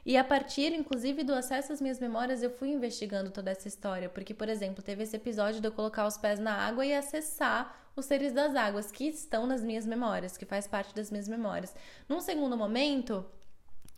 E 0.09 0.17
a 0.17 0.23
partir, 0.23 0.73
inclusive, 0.73 1.23
do 1.23 1.35
acesso 1.35 1.71
às 1.71 1.79
minhas 1.79 1.99
memórias, 1.99 2.41
eu 2.41 2.49
fui 2.49 2.69
investigando 2.69 3.29
toda 3.29 3.51
essa 3.51 3.67
história. 3.67 4.09
Porque, 4.09 4.33
por 4.33 4.49
exemplo, 4.49 4.81
teve 4.81 5.03
esse 5.03 5.15
episódio 5.15 5.61
de 5.61 5.67
eu 5.67 5.71
colocar 5.71 6.07
os 6.07 6.17
pés 6.17 6.39
na 6.39 6.51
água 6.51 6.83
e 6.83 6.91
acessar 6.91 7.79
os 7.95 8.07
seres 8.07 8.33
das 8.33 8.55
águas, 8.55 8.89
que 8.89 9.03
estão 9.03 9.45
nas 9.45 9.61
minhas 9.61 9.85
memórias, 9.85 10.35
que 10.35 10.45
faz 10.45 10.65
parte 10.65 10.95
das 10.95 11.11
minhas 11.11 11.27
memórias. 11.27 11.75
Num 12.07 12.21
segundo 12.21 12.57
momento, 12.57 13.23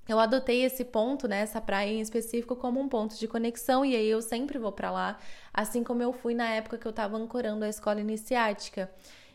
eu 0.05 0.19
adotei 0.19 0.65
esse 0.65 0.83
ponto, 0.83 1.29
né, 1.29 1.43
essa 1.43 1.61
praia 1.61 1.91
em 1.91 2.01
específico, 2.01 2.57
como 2.57 2.81
um 2.81 2.89
ponto 2.89 3.17
de 3.17 3.25
conexão 3.25 3.85
e 3.85 3.95
aí 3.95 4.09
eu 4.09 4.21
sempre 4.21 4.59
vou 4.59 4.73
para 4.73 4.91
lá, 4.91 5.17
assim 5.53 5.81
como 5.81 6.03
eu 6.03 6.11
fui 6.11 6.35
na 6.35 6.49
época 6.49 6.77
que 6.77 6.85
eu 6.85 6.89
estava 6.89 7.15
ancorando 7.15 7.63
a 7.63 7.69
escola 7.69 8.01
iniciática. 8.01 8.91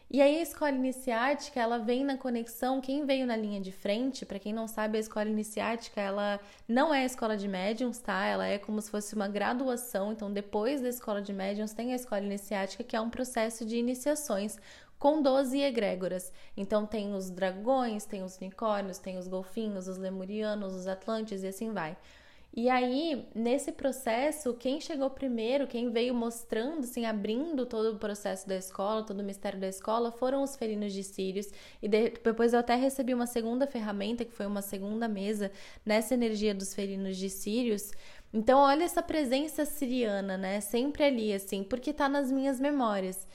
E 0.09 0.23
aí 0.23 0.39
a 0.39 0.43
escola 0.43 0.71
iniciática, 0.71 1.61
ela 1.61 1.79
vem 1.79 2.05
na 2.05 2.17
conexão, 2.17 2.81
quem 2.81 3.05
veio 3.05 3.27
na 3.27 3.37
linha 3.37 3.61
de 3.61 3.73
frente, 3.73 4.25
para 4.25 4.39
quem 4.39 4.53
não 4.53 4.69
sabe, 4.69 4.97
a 4.99 5.01
escola 5.01 5.29
iniciática, 5.29 6.01
ela 6.01 6.39
não 6.69 6.95
é 6.95 7.03
a 7.03 7.05
escola 7.05 7.37
de 7.37 7.49
médiums, 7.49 7.99
tá? 7.99 8.25
Ela 8.25 8.47
é 8.47 8.57
como 8.57 8.81
se 8.81 8.89
fosse 8.89 9.17
uma 9.17 9.27
graduação, 9.27 10.13
então 10.13 10.33
depois 10.33 10.81
da 10.81 10.89
escola 10.89 11.21
de 11.21 11.33
médiums 11.33 11.73
tem 11.73 11.93
a 11.93 11.97
escola 11.97 12.23
iniciática, 12.23 12.85
que 12.85 12.95
é 12.95 13.01
um 13.01 13.11
processo 13.11 13.67
de 13.67 13.77
iniciações 13.77 14.57
com 14.97 15.21
12 15.21 15.61
egrégoras. 15.61 16.33
Então 16.57 16.87
tem 16.87 17.13
os 17.13 17.29
dragões, 17.29 18.05
tem 18.05 18.23
os 18.23 18.37
unicórnios, 18.37 18.99
tem 18.99 19.19
os 19.19 19.27
golfinhos, 19.27 19.89
os 19.89 19.99
lemurianos, 19.99 20.73
os 20.73 20.87
atlantes 20.87 21.43
e 21.43 21.49
assim 21.49 21.73
vai. 21.73 21.97
E 22.55 22.71
aí, 22.71 23.29
nesse 23.35 23.71
processo, 23.71 24.55
quem 24.55 24.81
chegou 24.81 25.11
primeiro, 25.11 25.67
quem 25.67 25.91
veio 25.91 26.15
mostrando, 26.15 26.85
assim, 26.85 27.05
abrindo 27.05 27.67
todo 27.67 27.95
o 27.95 27.99
processo 27.99 28.49
da 28.49 28.57
escola, 28.57 29.05
todo 29.05 29.21
o 29.21 29.25
mistério 29.25 29.61
da 29.61 29.69
escola, 29.69 30.11
foram 30.11 30.43
os 30.43 30.57
felinos 30.57 30.95
de 30.95 31.05
Sirius. 31.05 31.49
E 31.83 31.89
depois 31.89 32.55
eu 32.55 32.61
até 32.61 32.75
recebi 32.75 33.13
uma 33.13 33.27
segunda 33.27 33.67
ferramenta, 33.67 34.25
que 34.25 34.33
foi 34.33 34.47
uma 34.47 34.63
segunda 34.63 35.07
mesa, 35.07 35.53
nessa 35.85 36.15
energia 36.15 36.55
dos 36.55 36.73
felinos 36.73 37.19
de 37.19 37.29
Sirius. 37.29 37.93
Então, 38.33 38.59
olha 38.59 38.85
essa 38.85 39.03
presença 39.03 39.67
siriana, 39.67 40.39
né? 40.39 40.61
Sempre 40.63 41.05
ali, 41.05 41.35
assim, 41.35 41.63
porque 41.63 41.93
tá 41.93 42.09
nas 42.09 42.33
minhas 42.33 42.59
memórias. 42.59 43.27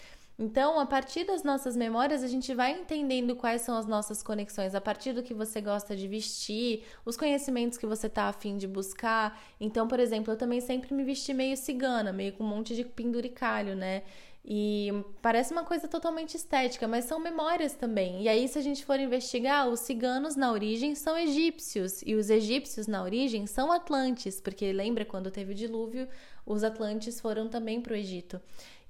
Então, 0.43 0.79
a 0.79 0.87
partir 0.87 1.23
das 1.23 1.43
nossas 1.43 1.75
memórias, 1.75 2.23
a 2.23 2.27
gente 2.27 2.51
vai 2.55 2.71
entendendo 2.71 3.35
quais 3.35 3.61
são 3.61 3.77
as 3.77 3.85
nossas 3.85 4.23
conexões, 4.23 4.73
a 4.73 4.81
partir 4.81 5.13
do 5.13 5.21
que 5.21 5.35
você 5.35 5.61
gosta 5.61 5.95
de 5.95 6.07
vestir, 6.07 6.83
os 7.05 7.15
conhecimentos 7.15 7.77
que 7.77 7.85
você 7.85 8.09
tá 8.09 8.23
afim 8.23 8.57
de 8.57 8.67
buscar. 8.67 9.39
Então, 9.59 9.87
por 9.87 9.99
exemplo, 9.99 10.33
eu 10.33 10.37
também 10.37 10.59
sempre 10.59 10.95
me 10.95 11.03
vesti 11.03 11.31
meio 11.31 11.55
cigana, 11.55 12.11
meio 12.11 12.33
com 12.33 12.43
um 12.43 12.47
monte 12.47 12.75
de 12.75 12.83
penduricalho, 12.83 13.75
né? 13.75 14.01
E 14.43 14.89
parece 15.21 15.53
uma 15.53 15.63
coisa 15.63 15.87
totalmente 15.87 16.33
estética, 16.33 16.87
mas 16.87 17.05
são 17.05 17.19
memórias 17.19 17.75
também. 17.75 18.23
E 18.23 18.27
aí, 18.27 18.47
se 18.47 18.57
a 18.57 18.63
gente 18.63 18.83
for 18.83 18.99
investigar, 18.99 19.69
os 19.69 19.81
ciganos 19.81 20.35
na 20.35 20.51
origem 20.51 20.95
são 20.95 21.15
egípcios 21.15 22.01
e 22.03 22.15
os 22.15 22.31
egípcios 22.31 22.87
na 22.87 23.03
origem 23.03 23.45
são 23.45 23.71
atlantes, 23.71 24.41
porque 24.41 24.73
lembra 24.73 25.05
quando 25.05 25.29
teve 25.29 25.51
o 25.51 25.55
dilúvio, 25.55 26.07
os 26.43 26.63
atlantes 26.63 27.21
foram 27.21 27.47
também 27.47 27.79
para 27.79 27.93
o 27.93 27.95
Egito. 27.95 28.41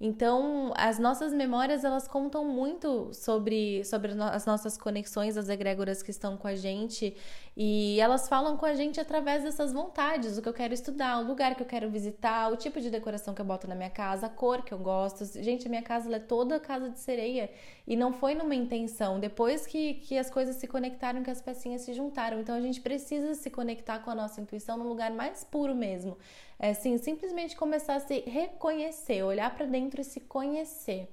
Então, 0.04 0.74
as 0.76 0.98
nossas 0.98 1.32
memórias, 1.32 1.84
elas 1.84 2.08
contam 2.08 2.44
muito 2.44 3.14
sobre, 3.14 3.86
sobre 3.86 4.14
as 4.14 4.48
nossas 4.48 4.76
conexões, 4.76 5.38
as 5.38 5.48
egrégoras 5.48 6.02
que 6.02 6.10
estão 6.10 6.36
com 6.36 6.48
a 6.48 6.56
gente, 6.56 7.16
e 7.56 8.00
elas 8.00 8.28
falam 8.28 8.58
com 8.58 8.66
a 8.66 8.74
gente 8.74 9.00
através 9.00 9.44
dessas 9.44 9.72
vontades, 9.72 10.40
o 10.40 10.42
que 10.42 10.50
eu 10.50 10.54
quero 10.54 10.74
estudar, 10.74 11.20
o 11.20 11.28
lugar 11.28 11.54
que 11.54 11.62
eu 11.62 11.68
quero 11.68 11.88
visitar, 11.88 12.52
o 12.52 12.58
tipo 12.58 12.82
de 12.82 12.90
decoração 12.90 13.36
que 13.36 13.42
eu 13.42 13.46
boto 13.46 13.68
na 13.68 13.76
minha 13.76 13.92
casa, 13.92 14.26
a 14.26 14.30
cor 14.30 14.64
que 14.64 14.74
eu 14.74 14.80
gosto. 14.80 15.24
Gente, 15.40 15.68
a 15.68 15.70
minha 15.70 15.84
casa 15.84 16.16
é 16.16 16.18
toda 16.18 16.60
casa 16.60 16.90
de 16.90 16.98
sereia, 16.98 17.52
e 17.86 17.96
não 17.96 18.12
foi 18.12 18.34
numa 18.34 18.56
intenção, 18.56 19.20
depois 19.20 19.68
que, 19.68 19.96
que 19.96 20.18
as 20.18 20.32
coisas 20.32 20.56
se 20.56 20.66
conectaram, 20.66 21.22
que 21.22 21.30
as 21.30 21.44
pecinhas 21.44 21.82
se 21.82 21.94
juntaram. 21.94 22.40
Então, 22.40 22.56
a 22.56 22.62
gente 22.62 22.82
precisa 22.82 23.36
se 23.36 23.52
conectar 23.52 24.00
com 24.00 24.10
a 24.10 24.16
nossa 24.16 24.42
intuição 24.42 24.78
num 24.78 24.88
lugar 24.88 25.12
mais 25.12 25.44
puro 25.44 25.76
mesmo. 25.76 26.18
É 26.64 26.70
assim, 26.70 26.96
simplesmente 27.00 27.56
começar 27.56 27.96
a 27.96 28.00
se 28.00 28.20
reconhecer, 28.20 29.24
olhar 29.24 29.50
para 29.56 29.66
dentro 29.66 30.00
e 30.00 30.04
se 30.04 30.20
conhecer. 30.20 31.08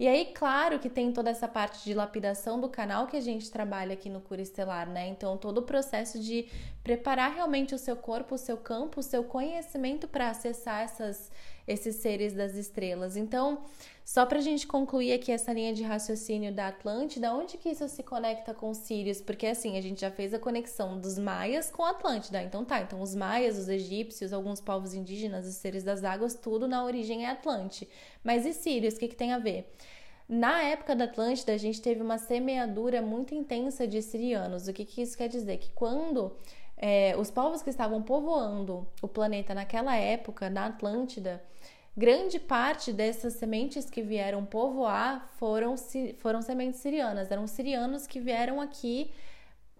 E 0.00 0.08
aí, 0.08 0.32
claro 0.34 0.78
que 0.78 0.88
tem 0.88 1.12
toda 1.12 1.28
essa 1.28 1.46
parte 1.46 1.84
de 1.84 1.92
lapidação 1.92 2.58
do 2.58 2.70
canal 2.70 3.06
que 3.06 3.18
a 3.18 3.20
gente 3.20 3.50
trabalha 3.50 3.92
aqui 3.92 4.08
no 4.08 4.22
Cura 4.22 4.40
Estelar, 4.40 4.88
né? 4.88 5.06
Então, 5.08 5.36
todo 5.36 5.58
o 5.58 5.62
processo 5.62 6.18
de 6.18 6.48
preparar 6.82 7.34
realmente 7.34 7.74
o 7.74 7.78
seu 7.78 7.94
corpo, 7.94 8.34
o 8.34 8.38
seu 8.38 8.56
campo, 8.56 9.00
o 9.00 9.02
seu 9.02 9.22
conhecimento 9.24 10.08
para 10.08 10.30
acessar 10.30 10.80
essas, 10.84 11.30
esses 11.68 11.96
seres 11.96 12.32
das 12.32 12.54
estrelas. 12.54 13.14
Então, 13.14 13.62
só 14.10 14.26
para 14.26 14.38
a 14.38 14.42
gente 14.42 14.66
concluir 14.66 15.12
aqui 15.12 15.30
essa 15.30 15.52
linha 15.52 15.72
de 15.72 15.84
raciocínio 15.84 16.52
da 16.52 16.66
Atlântida, 16.66 17.32
onde 17.32 17.56
que 17.56 17.68
isso 17.68 17.86
se 17.88 18.02
conecta 18.02 18.52
com 18.52 18.74
Sirius? 18.74 19.20
Porque 19.20 19.46
assim, 19.46 19.76
a 19.76 19.80
gente 19.80 20.00
já 20.00 20.10
fez 20.10 20.34
a 20.34 20.38
conexão 20.38 20.98
dos 20.98 21.16
maias 21.16 21.70
com 21.70 21.84
a 21.84 21.90
Atlântida. 21.90 22.42
Então 22.42 22.64
tá, 22.64 22.80
então 22.80 23.00
os 23.00 23.14
maias, 23.14 23.56
os 23.56 23.68
egípcios, 23.68 24.32
alguns 24.32 24.60
povos 24.60 24.94
indígenas, 24.94 25.46
os 25.46 25.54
seres 25.54 25.84
das 25.84 26.02
águas, 26.02 26.34
tudo 26.34 26.66
na 26.66 26.84
origem 26.84 27.24
é 27.24 27.30
Atlante. 27.30 27.88
Mas 28.24 28.44
e 28.44 28.52
Sirius, 28.52 28.94
o 28.94 28.98
que, 28.98 29.06
que 29.06 29.14
tem 29.14 29.32
a 29.32 29.38
ver? 29.38 29.70
Na 30.32 30.62
época 30.62 30.94
da 30.94 31.06
Atlântida, 31.06 31.52
a 31.52 31.58
gente 31.58 31.82
teve 31.82 32.00
uma 32.00 32.16
semeadura 32.16 33.02
muito 33.02 33.34
intensa 33.34 33.84
de 33.84 34.00
sirianos. 34.00 34.68
O 34.68 34.72
que, 34.72 34.84
que 34.84 35.02
isso 35.02 35.18
quer 35.18 35.28
dizer? 35.28 35.56
Que 35.56 35.72
quando 35.72 36.36
é, 36.76 37.16
os 37.18 37.32
povos 37.32 37.62
que 37.62 37.70
estavam 37.70 38.00
povoando 38.00 38.86
o 39.02 39.08
planeta 39.08 39.52
naquela 39.54 39.96
época, 39.96 40.48
na 40.48 40.66
Atlântida, 40.66 41.42
Grande 41.96 42.38
parte 42.38 42.92
dessas 42.92 43.34
sementes 43.34 43.90
que 43.90 44.00
vieram 44.00 44.44
povoar 44.44 45.28
foram, 45.38 45.74
foram 46.18 46.40
sementes 46.40 46.80
sirianas, 46.80 47.30
eram 47.30 47.46
sirianos 47.48 48.06
que 48.06 48.20
vieram 48.20 48.60
aqui 48.60 49.10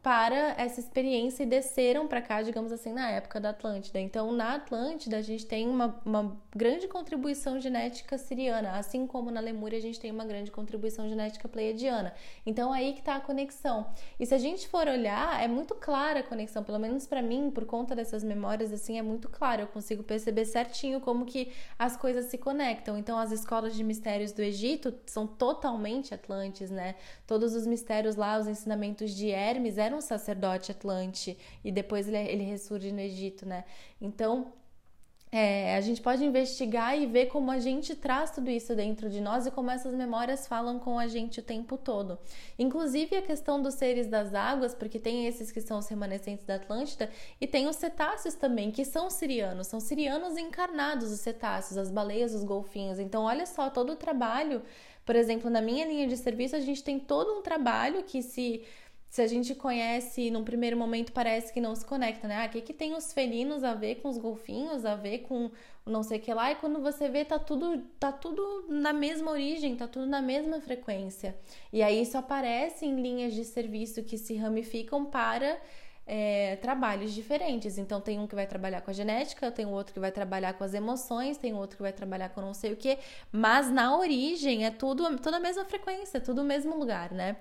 para 0.03 0.55
essa 0.57 0.81
experiência 0.81 1.43
e 1.43 1.47
desceram 1.47 2.09
para 2.09 2.23
cá, 2.23 2.41
digamos 2.41 2.73
assim, 2.73 2.93
na 2.93 3.11
época 3.11 3.39
da 3.39 3.51
Atlântida. 3.51 4.01
Então, 4.01 4.33
na 4.33 4.55
Atlântida, 4.55 5.19
a 5.19 5.23
gente 5.23 5.45
tem 5.45 5.69
uma, 5.69 6.01
uma 6.07 6.41
grande 6.57 6.89
contribuição 6.89 7.61
genética 7.61 8.17
siriana, 8.17 8.79
assim 8.79 9.07
como 9.07 9.31
na 9.31 9.41
Lemúria 9.41 9.79
a 9.79 9.83
gente 9.83 10.01
tem 10.01 10.11
uma 10.11 10.25
grande 10.25 10.51
contribuição 10.51 11.07
genética 11.07 11.47
pleiadiana. 11.47 12.15
Então, 12.47 12.73
aí 12.73 12.95
que 12.95 13.01
está 13.01 13.17
a 13.17 13.21
conexão. 13.21 13.87
E 14.19 14.25
se 14.25 14.35
a 14.35 14.39
gente 14.39 14.69
for 14.69 14.89
olhar, 14.89 15.43
é 15.43 15.47
muito 15.47 15.75
clara 15.75 16.21
a 16.21 16.23
conexão, 16.23 16.65
pelo 16.65 16.79
menos 16.79 17.07
para 17.07 17.21
mim, 17.21 17.51
por 17.51 17.67
conta 17.67 17.95
dessas 17.95 18.25
memórias, 18.25 18.73
assim, 18.73 18.99
é 18.99 19.03
muito 19.03 19.29
claro. 19.29 19.63
Eu 19.63 19.67
consigo 19.67 20.03
perceber 20.03 20.47
certinho 20.47 21.01
como 21.01 21.27
que 21.27 21.53
as 21.79 21.95
coisas 21.95 22.27
se 22.27 22.39
conectam. 22.39 22.97
Então, 22.97 23.19
as 23.19 23.33
escolas 23.33 23.75
de 23.75 23.85
mistérios 23.85 24.33
do 24.33 24.41
Egito 24.41 24.95
são 25.05 25.27
totalmente 25.27 26.15
atlantes, 26.15 26.71
né? 26.71 26.95
Todos 27.27 27.55
os 27.55 27.67
mistérios 27.67 28.17
lá, 28.17 28.39
os 28.39 28.49
ensinamentos 28.49 29.11
de 29.11 29.29
Hermes, 29.29 29.77
era 29.91 29.97
um 29.97 30.01
sacerdote 30.01 30.71
atlante 30.71 31.37
e 31.65 31.71
depois 31.71 32.09
ele, 32.09 32.17
ele 32.17 32.45
ressurge 32.45 32.93
no 32.93 33.01
Egito, 33.01 33.45
né? 33.45 33.65
Então, 34.01 34.53
é, 35.33 35.77
a 35.77 35.81
gente 35.81 36.03
pode 36.03 36.25
investigar 36.25 36.99
e 36.99 37.07
ver 37.07 37.27
como 37.27 37.53
a 37.53 37.61
gente 37.61 37.95
traz 37.95 38.33
tudo 38.33 38.51
isso 38.51 38.75
dentro 38.75 39.09
de 39.09 39.21
nós 39.21 39.47
e 39.47 39.51
como 39.53 39.71
essas 39.71 39.95
memórias 39.95 40.45
falam 40.45 40.81
com 40.81 40.99
a 40.99 41.07
gente 41.07 41.39
o 41.39 41.43
tempo 41.43 41.77
todo. 41.77 42.19
Inclusive 42.59 43.15
a 43.15 43.23
questão 43.23 43.63
dos 43.63 43.75
seres 43.75 44.09
das 44.09 44.35
águas, 44.35 44.75
porque 44.75 44.99
tem 44.99 45.29
esses 45.29 45.53
que 45.53 45.61
são 45.61 45.79
os 45.79 45.87
remanescentes 45.87 46.45
da 46.45 46.57
Atlântida, 46.57 47.09
e 47.41 47.47
tem 47.47 47.69
os 47.69 47.77
cetáceos 47.77 48.35
também, 48.35 48.73
que 48.73 48.85
são 48.85 49.09
sirianos, 49.09 49.69
são 49.69 49.79
sirianos 49.79 50.37
encarnados, 50.37 51.13
os 51.13 51.21
cetáceos, 51.21 51.79
as 51.79 51.93
baleias, 51.93 52.35
os 52.35 52.43
golfinhos. 52.43 52.99
Então, 52.99 53.23
olha 53.23 53.47
só 53.47 53.71
todo 53.71 53.93
o 53.93 53.97
trabalho. 53.97 54.63
Por 55.07 55.15
exemplo, 55.15 55.49
na 55.49 55.61
minha 55.61 55.87
linha 55.87 56.09
de 56.09 56.17
serviço, 56.17 56.57
a 56.57 56.61
gente 56.61 56.83
tem 56.83 56.99
todo 56.99 57.39
um 57.39 57.43
trabalho 57.43 58.03
que 58.03 58.21
se 58.21 58.65
se 59.11 59.21
a 59.21 59.27
gente 59.27 59.57
conhece, 59.57 60.31
num 60.31 60.45
primeiro 60.45 60.77
momento 60.77 61.11
parece 61.11 61.53
que 61.53 61.61
não 61.61 61.75
se 61.75 61.85
conecta, 61.85 62.29
né? 62.29 62.45
Ah, 62.45 62.47
o 62.47 62.49
que, 62.49 62.61
que 62.61 62.73
tem 62.73 62.95
os 62.95 63.13
felinos 63.13 63.65
a 63.65 63.75
ver 63.75 63.97
com 63.97 64.09
os 64.09 64.17
golfinhos, 64.17 64.85
a 64.85 64.95
ver 64.95 65.19
com 65.19 65.51
não 65.85 66.05
sei 66.05 66.19
o 66.19 66.21
que 66.21 66.33
lá, 66.33 66.53
e 66.53 66.55
quando 66.55 66.81
você 66.81 67.09
vê, 67.09 67.25
tá 67.25 67.37
tudo, 67.37 67.79
tá 67.99 68.13
tudo 68.13 68.67
na 68.69 68.93
mesma 68.93 69.33
origem, 69.33 69.75
tá 69.75 69.89
tudo 69.89 70.07
na 70.07 70.23
mesma 70.23 70.61
frequência. 70.61 71.37
E 71.73 71.83
aí 71.83 72.01
isso 72.01 72.17
aparece 72.17 72.87
em 72.87 73.03
linhas 73.03 73.35
de 73.35 73.45
serviço 73.45 74.05
que 74.05 74.17
se 74.17 74.37
ramificam 74.37 75.05
para 75.05 75.61
é, 76.07 76.57
trabalhos 76.57 77.13
diferentes. 77.13 77.79
Então, 77.79 78.01
tem 78.01 78.19
um 78.19 78.27
que 78.27 78.35
vai 78.35 78.47
trabalhar 78.47 78.81
com 78.81 78.91
a 78.91 78.95
genética, 78.95 79.51
tem 79.51 79.67
outro 79.67 79.95
que 79.95 80.01
vai 80.01 80.11
trabalhar 80.11 80.55
com 80.55 80.65
as 80.65 80.75
emoções, 80.75 81.39
tem 81.39 81.55
outro 81.55 81.77
que 81.77 81.83
vai 81.83 81.93
trabalhar 81.93 82.31
com 82.31 82.41
não 82.41 82.55
sei 82.55 82.73
o 82.73 82.77
que, 82.77 82.99
mas 83.31 83.71
na 83.71 83.97
origem 83.97 84.65
é 84.65 84.71
tudo 84.71 85.19
toda 85.19 85.37
a 85.37 85.41
mesma 85.41 85.65
frequência, 85.65 86.21
tudo 86.21 86.43
o 86.43 86.45
mesmo 86.45 86.77
lugar, 86.77 87.13
né? 87.13 87.37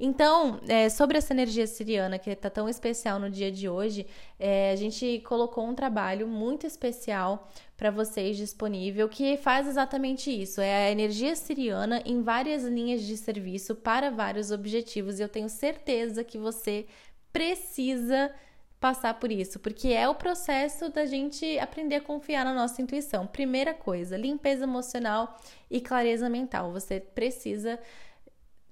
Então, 0.00 0.60
é, 0.68 0.88
sobre 0.88 1.18
essa 1.18 1.32
energia 1.32 1.66
siriana 1.66 2.18
que 2.18 2.30
está 2.30 2.48
tão 2.48 2.68
especial 2.68 3.18
no 3.18 3.28
dia 3.28 3.50
de 3.50 3.68
hoje, 3.68 4.06
é, 4.38 4.70
a 4.70 4.76
gente 4.76 5.20
colocou 5.26 5.66
um 5.66 5.74
trabalho 5.74 6.26
muito 6.28 6.66
especial 6.66 7.48
para 7.76 7.90
vocês 7.90 8.36
disponível 8.36 9.08
que 9.08 9.36
faz 9.36 9.66
exatamente 9.68 10.30
isso. 10.30 10.60
É 10.60 10.86
a 10.86 10.90
energia 10.90 11.34
siriana 11.36 12.02
em 12.04 12.22
várias 12.22 12.64
linhas 12.64 13.02
de 13.02 13.16
serviço 13.16 13.74
para 13.74 14.10
vários 14.10 14.50
objetivos. 14.50 15.18
E 15.18 15.22
eu 15.22 15.28
tenho 15.28 15.48
certeza 15.48 16.24
que 16.24 16.38
você 16.38 16.86
precisa 17.32 18.32
passar 18.80 19.14
por 19.14 19.32
isso, 19.32 19.58
porque 19.58 19.88
é 19.88 20.08
o 20.08 20.14
processo 20.14 20.88
da 20.88 21.04
gente 21.04 21.58
aprender 21.58 21.96
a 21.96 22.00
confiar 22.00 22.44
na 22.44 22.54
nossa 22.54 22.80
intuição. 22.80 23.26
Primeira 23.26 23.74
coisa, 23.74 24.16
limpeza 24.16 24.64
emocional 24.64 25.36
e 25.70 25.80
clareza 25.80 26.28
mental. 26.28 26.72
Você 26.72 27.00
precisa 27.00 27.78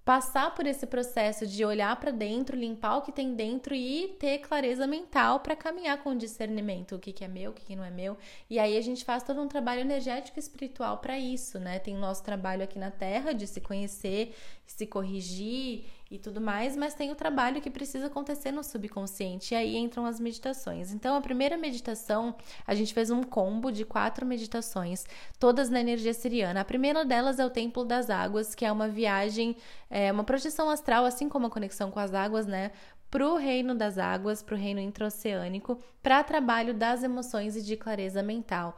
passar 0.07 0.55
por 0.55 0.65
esse 0.65 0.87
processo 0.87 1.45
de 1.45 1.65
olhar 1.65 1.97
para 1.97 2.13
dentro, 2.13 2.57
limpar 2.57 2.99
o 2.99 3.03
que 3.03 3.11
tem 3.11 3.35
dentro 3.35 3.75
e 3.75 4.17
ter 4.21 4.39
clareza 4.39 4.87
mental 4.87 5.41
para 5.41 5.57
caminhar 5.57 6.01
com 6.01 6.17
discernimento, 6.17 6.95
o 6.95 6.99
que, 7.01 7.13
que 7.13 7.25
é 7.25 7.29
meu, 7.29 7.51
o 7.51 7.53
que, 7.55 7.65
que 7.65 7.75
não 7.75 7.83
é 7.83 7.91
meu. 7.91 8.17
E 8.49 8.61
aí 8.61 8.79
a 8.79 8.81
gente 8.81 9.05
faz 9.05 9.25
todo 9.25 9.43
um 9.43 9.49
trabalho 9.49 9.81
energético 9.81 10.39
e 10.39 10.41
espiritual 10.41 10.99
para 10.99 11.19
isso, 11.19 11.59
né? 11.59 11.81
Tem 11.81 11.97
o 11.97 11.99
nosso 11.99 12.23
trabalho 12.23 12.63
aqui 12.63 12.79
na 12.79 12.93
Terra 12.93 13.33
de 13.33 13.49
se 13.49 13.61
conhecer, 13.61 14.33
se 14.65 14.87
corrigir 14.87 15.87
e 16.11 16.19
tudo 16.19 16.41
mais, 16.41 16.77
mas 16.77 16.95
tem 16.95 17.11
o 17.11 17.17
trabalho 17.17 17.61
que 17.61 17.71
precisa 17.71 18.07
acontecer 18.07 18.53
no 18.53 18.63
subconsciente, 18.63 19.55
e 19.55 19.57
aí 19.57 19.77
entram 19.77 20.07
as 20.07 20.21
meditações. 20.21 20.93
Então, 20.93 21.17
a 21.17 21.21
primeira 21.21 21.57
meditação, 21.57 22.35
a 22.67 22.75
gente 22.75 22.95
fez 22.95 23.11
um 23.11 23.23
combo 23.23 23.73
de 23.73 23.85
quatro 23.85 24.25
meditações, 24.25 25.05
todas 25.39 25.69
na 25.69 25.81
energia 25.81 26.15
siriana. 26.15 26.61
A 26.61 26.65
primeira 26.65 27.05
delas 27.05 27.39
é 27.39 27.45
o 27.45 27.51
Templo 27.51 27.85
das 27.85 28.09
Águas, 28.09 28.55
que 28.55 28.65
é 28.65 28.71
uma 28.71 28.89
viagem, 28.89 29.57
é 29.91 30.13
uma 30.13 30.25
projeção 30.25 30.71
astral, 30.71 31.05
assim 31.05 31.29
como 31.29 31.47
a 31.47 31.51
conexão 31.51 31.91
com 31.91 31.99
as 31.99 32.15
águas, 32.15 32.47
né? 32.47 32.71
Para 33.11 33.27
o 33.27 33.37
reino 33.37 33.75
das 33.75 33.99
águas, 33.99 34.43
para 34.43 34.55
o 34.55 34.59
reino 34.59 34.81
intraoceânico, 34.81 35.79
para 36.03 36.23
trabalho 36.23 36.75
das 36.75 37.03
emoções 37.03 37.57
e 37.57 37.63
de 37.63 37.77
clareza 37.77 38.23
mental. 38.23 38.77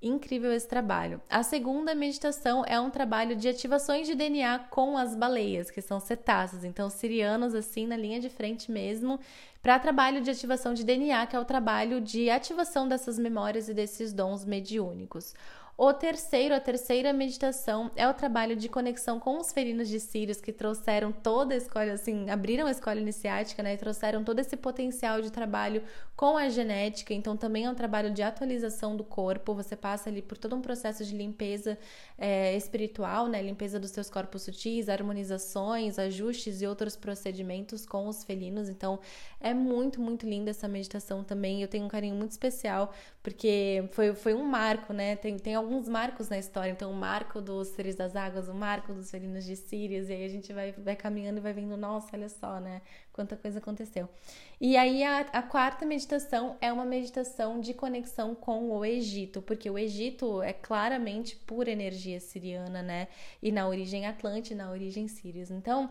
Incrível 0.00 0.52
esse 0.52 0.68
trabalho. 0.68 1.20
A 1.28 1.42
segunda 1.42 1.92
meditação 1.92 2.64
é 2.64 2.78
um 2.78 2.88
trabalho 2.88 3.34
de 3.34 3.48
ativações 3.48 4.06
de 4.06 4.14
DNA 4.14 4.60
com 4.70 4.96
as 4.96 5.16
baleias, 5.16 5.72
que 5.72 5.82
são 5.82 5.98
cetáceos, 5.98 6.62
então 6.62 6.88
sirianos 6.88 7.52
assim 7.52 7.84
na 7.84 7.96
linha 7.96 8.20
de 8.20 8.30
frente 8.30 8.70
mesmo, 8.70 9.18
para 9.60 9.76
trabalho 9.80 10.20
de 10.20 10.30
ativação 10.30 10.72
de 10.72 10.84
DNA, 10.84 11.26
que 11.26 11.34
é 11.34 11.40
o 11.40 11.44
trabalho 11.44 12.00
de 12.00 12.30
ativação 12.30 12.86
dessas 12.86 13.18
memórias 13.18 13.68
e 13.68 13.74
desses 13.74 14.12
dons 14.12 14.44
mediúnicos. 14.44 15.34
O 15.80 15.92
terceiro, 15.92 16.56
a 16.56 16.58
terceira 16.58 17.12
meditação 17.12 17.88
é 17.94 18.08
o 18.08 18.12
trabalho 18.12 18.56
de 18.56 18.68
conexão 18.68 19.20
com 19.20 19.38
os 19.38 19.52
felinos 19.52 19.88
de 19.88 20.00
Sirius 20.00 20.40
que 20.40 20.52
trouxeram 20.52 21.12
toda 21.12 21.54
a 21.54 21.56
escola, 21.56 21.92
assim, 21.92 22.28
abriram 22.28 22.66
a 22.66 22.72
escola 22.72 22.98
iniciática, 22.98 23.62
né, 23.62 23.74
e 23.74 23.76
trouxeram 23.76 24.24
todo 24.24 24.40
esse 24.40 24.56
potencial 24.56 25.22
de 25.22 25.30
trabalho 25.30 25.84
com 26.16 26.36
a 26.36 26.48
genética. 26.48 27.14
Então, 27.14 27.36
também 27.36 27.66
é 27.66 27.70
um 27.70 27.76
trabalho 27.76 28.10
de 28.10 28.24
atualização 28.24 28.96
do 28.96 29.04
corpo. 29.04 29.54
Você 29.54 29.76
passa 29.76 30.10
ali 30.10 30.20
por 30.20 30.36
todo 30.36 30.56
um 30.56 30.60
processo 30.60 31.04
de 31.04 31.16
limpeza 31.16 31.78
é, 32.18 32.56
espiritual, 32.56 33.28
né, 33.28 33.40
limpeza 33.40 33.78
dos 33.78 33.92
seus 33.92 34.10
corpos 34.10 34.42
sutis, 34.42 34.88
harmonizações, 34.88 35.96
ajustes 35.96 36.60
e 36.60 36.66
outros 36.66 36.96
procedimentos 36.96 37.86
com 37.86 38.08
os 38.08 38.24
felinos. 38.24 38.68
Então, 38.68 38.98
é 39.40 39.54
muito, 39.54 40.00
muito 40.00 40.28
linda 40.28 40.50
essa 40.50 40.66
meditação 40.66 41.22
também. 41.22 41.62
Eu 41.62 41.68
tenho 41.68 41.84
um 41.84 41.88
carinho 41.88 42.16
muito 42.16 42.32
especial 42.32 42.92
porque 43.22 43.84
foi, 43.92 44.14
foi 44.14 44.34
um 44.34 44.42
marco, 44.42 44.92
né? 44.92 45.14
Tem, 45.14 45.36
tem 45.38 45.54
alguns 45.68 45.86
marcos 45.86 46.30
na 46.30 46.38
história. 46.38 46.70
Então, 46.70 46.90
o 46.90 46.94
marco 46.94 47.42
dos 47.42 47.68
seres 47.68 47.94
das 47.94 48.16
águas, 48.16 48.48
o 48.48 48.54
marco 48.54 48.94
dos 48.94 49.10
felinos 49.10 49.44
de 49.44 49.54
Sirius, 49.54 50.08
e 50.08 50.14
aí 50.14 50.24
a 50.24 50.28
gente 50.28 50.50
vai, 50.50 50.72
vai 50.72 50.96
caminhando 50.96 51.38
e 51.38 51.40
vai 51.42 51.52
vendo, 51.52 51.76
nossa, 51.76 52.08
olha 52.14 52.28
só, 52.30 52.58
né? 52.58 52.80
Quanta 53.12 53.36
coisa 53.36 53.58
aconteceu. 53.58 54.08
E 54.58 54.78
aí, 54.78 55.04
a, 55.04 55.20
a 55.20 55.42
quarta 55.42 55.84
meditação 55.84 56.56
é 56.62 56.72
uma 56.72 56.86
meditação 56.86 57.60
de 57.60 57.74
conexão 57.74 58.34
com 58.34 58.70
o 58.70 58.82
Egito, 58.82 59.42
porque 59.42 59.68
o 59.68 59.78
Egito 59.78 60.42
é 60.42 60.54
claramente 60.54 61.36
pura 61.36 61.70
energia 61.70 62.18
siriana, 62.18 62.82
né? 62.82 63.08
E 63.42 63.52
na 63.52 63.68
origem 63.68 64.06
Atlante, 64.06 64.54
na 64.54 64.70
origem 64.70 65.06
Sirius. 65.06 65.50
Então, 65.50 65.90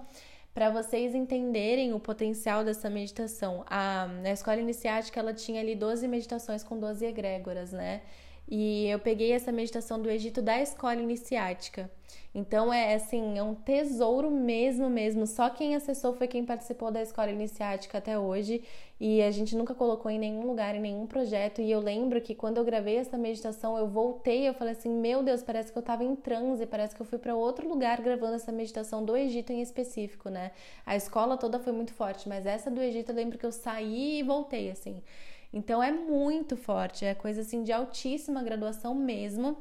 para 0.56 0.72
vocês 0.72 1.14
entenderem 1.14 1.94
o 1.94 2.00
potencial 2.00 2.64
dessa 2.64 2.90
meditação. 2.90 3.64
A, 3.68 4.08
a 4.26 4.32
escola 4.32 4.60
iniciática 4.60 5.20
ela 5.20 5.32
tinha 5.32 5.62
ali 5.62 5.76
12 5.76 6.08
meditações 6.08 6.64
com 6.64 6.80
12 6.80 7.06
egrégoras, 7.06 7.72
né? 7.72 8.02
E 8.50 8.88
eu 8.88 9.00
peguei 9.00 9.32
essa 9.34 9.52
meditação 9.52 10.02
do 10.02 10.10
Egito 10.10 10.42
da 10.42 10.62
escola 10.62 10.96
iniciática. 10.96 11.92
Então 12.34 12.72
é 12.72 12.94
assim, 12.94 13.38
é 13.38 13.44
um 13.44 13.56
tesouro 13.56 14.30
mesmo, 14.30 14.90
mesmo. 14.90 15.26
Só 15.26 15.50
quem 15.50 15.76
acessou 15.76 16.14
foi 16.14 16.28
quem 16.28 16.46
participou 16.46 16.92
da 16.92 17.02
escola 17.02 17.32
iniciática 17.32 17.98
até 17.98 18.18
hoje. 18.18 18.64
E 19.00 19.22
a 19.22 19.32
gente 19.32 19.56
nunca 19.56 19.74
colocou 19.76 20.10
em 20.10 20.20
nenhum 20.20 20.46
lugar, 20.46 20.76
em 20.76 20.80
nenhum 20.80 21.06
projeto. 21.08 21.62
E 21.62 21.70
eu 21.70 21.80
lembro 21.80 22.22
que 22.22 22.34
quando 22.36 22.58
eu 22.58 22.64
gravei 22.64 22.98
essa 22.98 23.18
meditação, 23.18 23.78
eu 23.78 23.88
voltei, 23.88 24.48
eu 24.48 24.54
falei 24.54 24.74
assim: 24.74 24.90
"Meu 24.90 25.24
Deus, 25.24 25.44
parece 25.44 25.72
que 25.72 25.78
eu 25.78 25.82
tava 25.84 26.04
em 26.04 26.16
transe, 26.16 26.66
parece 26.66 26.96
que 26.96 27.02
eu 27.02 27.06
fui 27.06 27.18
para 27.18 27.36
outro 27.36 27.68
lugar 27.68 28.02
gravando 28.02 28.36
essa 28.36 28.52
meditação 28.52 29.04
do 29.04 29.18
Egito 29.18 29.52
em 29.52 29.62
específico, 29.62 30.30
né? 30.30 30.52
A 30.86 30.96
escola 30.96 31.38
toda 31.38 31.60
foi 31.60 31.74
muito 31.74 31.94
forte, 31.94 32.30
mas 32.30 32.46
essa 32.46 32.72
do 32.72 32.82
Egito 32.82 33.12
eu 33.12 33.16
lembro 33.16 33.38
que 33.38 33.46
eu 33.46 33.52
saí 33.52 34.20
e 34.20 34.24
voltei 34.24 34.70
assim. 34.72 35.02
Então 35.52 35.82
é 35.82 35.92
muito 35.92 36.58
forte, 36.58 37.06
é 37.06 37.16
coisa 37.16 37.42
assim 37.42 37.64
de 37.64 37.72
altíssima 37.72 38.44
graduação 38.44 38.94
mesmo. 38.94 39.58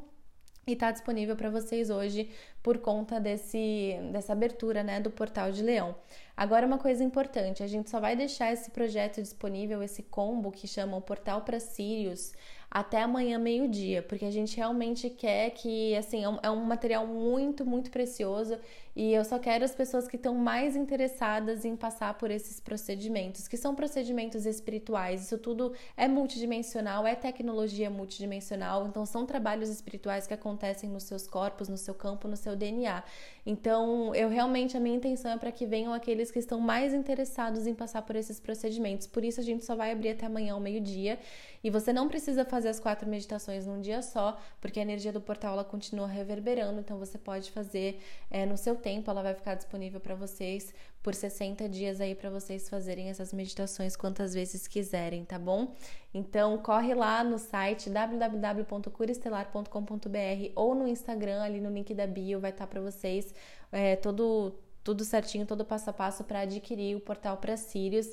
E 0.69 0.73
está 0.73 0.91
disponível 0.91 1.37
para 1.37 1.49
vocês 1.49 1.91
hoje 1.91 2.29
por 2.61 2.79
conta 2.79 3.21
desse, 3.21 3.97
dessa 4.11 4.33
abertura 4.33 4.83
né, 4.83 4.99
do 4.99 5.13
portal 5.13 5.53
de 5.53 5.63
Leão. 5.63 5.95
Agora, 6.37 6.67
uma 6.67 6.77
coisa 6.77 7.05
importante: 7.05 7.63
a 7.63 7.69
gente 7.69 7.89
só 7.89 8.01
vai 8.01 8.17
deixar 8.17 8.53
esse 8.53 8.73
projeto 8.73 9.23
disponível, 9.23 9.81
esse 9.81 10.03
combo 10.03 10.51
que 10.51 10.67
chama 10.67 10.97
o 10.97 11.01
Portal 11.01 11.43
para 11.43 11.61
Sírios, 11.61 12.33
até 12.77 13.01
amanhã 13.01 13.39
meio-dia, 13.39 14.03
porque 14.03 14.27
a 14.27 14.31
gente 14.31 14.55
realmente 14.55 15.09
quer 15.09 15.49
que, 15.49 15.97
assim, 15.97 16.23
é 16.25 16.29
um, 16.29 16.39
é 16.43 16.51
um, 16.51 16.63
material 16.63 17.07
muito, 17.07 17.65
muito 17.65 17.91
precioso 17.91 18.59
e 18.95 19.15
eu 19.15 19.25
só 19.25 19.39
quero 19.39 19.65
as 19.65 19.75
pessoas 19.75 20.07
que 20.07 20.17
estão 20.17 20.35
mais 20.35 20.77
interessadas 20.77 21.65
em 21.65 21.75
passar 21.75 22.13
por 22.15 22.31
esses 22.31 22.61
procedimentos, 22.61 23.49
que 23.49 23.57
são 23.57 23.75
procedimentos 23.75 24.45
espirituais. 24.45 25.25
Isso 25.25 25.39
tudo 25.39 25.73
é 25.97 26.07
multidimensional, 26.07 27.07
é 27.07 27.15
tecnologia 27.15 27.89
multidimensional, 27.89 28.87
então 28.87 29.07
são 29.07 29.25
trabalhos 29.25 29.71
espirituais 29.71 30.27
que 30.27 30.35
acontecem 30.35 30.89
nos 30.89 31.05
seus 31.05 31.27
corpos, 31.27 31.69
no 31.69 31.77
seu 31.79 31.95
campo, 31.95 32.29
no 32.29 32.37
seu 32.37 32.55
DNA. 32.55 33.03
Então, 33.45 34.15
eu 34.15 34.29
realmente, 34.29 34.77
a 34.77 34.81
minha 34.81 34.97
intenção 34.97 35.31
é 35.31 35.37
para 35.37 35.53
que 35.53 35.65
venham 35.67 35.93
aqueles 35.93 36.31
que 36.31 36.39
estão 36.39 36.59
mais 36.59 36.93
interessados 36.93 37.67
em 37.67 37.75
passar 37.75 38.03
por 38.03 38.17
esses 38.17 38.41
procedimentos. 38.41 39.07
Por 39.07 39.23
isso, 39.23 39.41
a 39.41 39.45
gente 39.45 39.65
só 39.65 39.77
vai 39.77 39.93
abrir 39.93 40.11
até 40.11 40.27
amanhã 40.27 40.55
ao 40.55 40.61
meio-dia. 40.61 41.19
E 41.63 41.71
você 41.71 41.93
não 41.93 42.09
precisa 42.09 42.45
fazer 42.45 42.66
as 42.69 42.81
quatro 42.81 43.09
meditações 43.09 43.67
num 43.67 43.81
dia 43.81 44.03
só, 44.03 44.39
porque 44.61 44.79
a 44.79 44.83
energia 44.83 45.13
do 45.13 45.21
portal 45.21 45.55
ela 45.55 45.65
continua 45.65 46.07
reverberando. 46.07 46.81
Então, 46.81 46.99
você 46.99 47.19
pode 47.19 47.51
fazer 47.51 48.01
é, 48.31 48.47
no 48.47 48.57
seu 48.57 48.77
tempo, 48.77 49.11
ela 49.11 49.23
vai 49.23 49.35
ficar 49.35 49.55
disponível 49.55 50.01
para 50.01 50.15
vocês 50.15 50.73
por 51.07 51.15
60 51.15 51.69
dias 51.69 52.01
aí 52.01 52.17
para 52.17 52.31
vocês 52.31 52.69
fazerem 52.69 53.09
essas 53.09 53.33
meditações 53.33 53.95
quantas 53.95 54.35
vezes 54.35 54.67
quiserem, 54.67 55.25
tá 55.25 55.39
bom? 55.39 55.73
Então 56.13 56.59
corre 56.59 56.95
lá 56.95 57.23
no 57.23 57.39
site 57.39 57.89
www.curaestelar.com.br 57.89 60.51
ou 60.57 60.75
no 60.75 60.89
Instagram 60.89 61.43
ali 61.43 61.61
no 61.61 61.71
link 61.71 61.95
da 61.95 62.09
bio 62.09 62.41
vai 62.41 62.51
estar 62.51 62.67
tá 62.67 62.71
para 62.71 62.81
vocês 62.81 63.33
é, 63.71 63.95
todo 63.95 64.53
tudo 64.83 65.05
certinho, 65.05 65.47
todo 65.47 65.65
passo 65.65 65.91
a 65.91 65.93
passo 65.93 66.25
para 66.25 66.41
adquirir 66.41 66.97
o 66.97 67.01
portal 67.01 67.37
para 67.37 67.57
Sirius. 67.57 68.13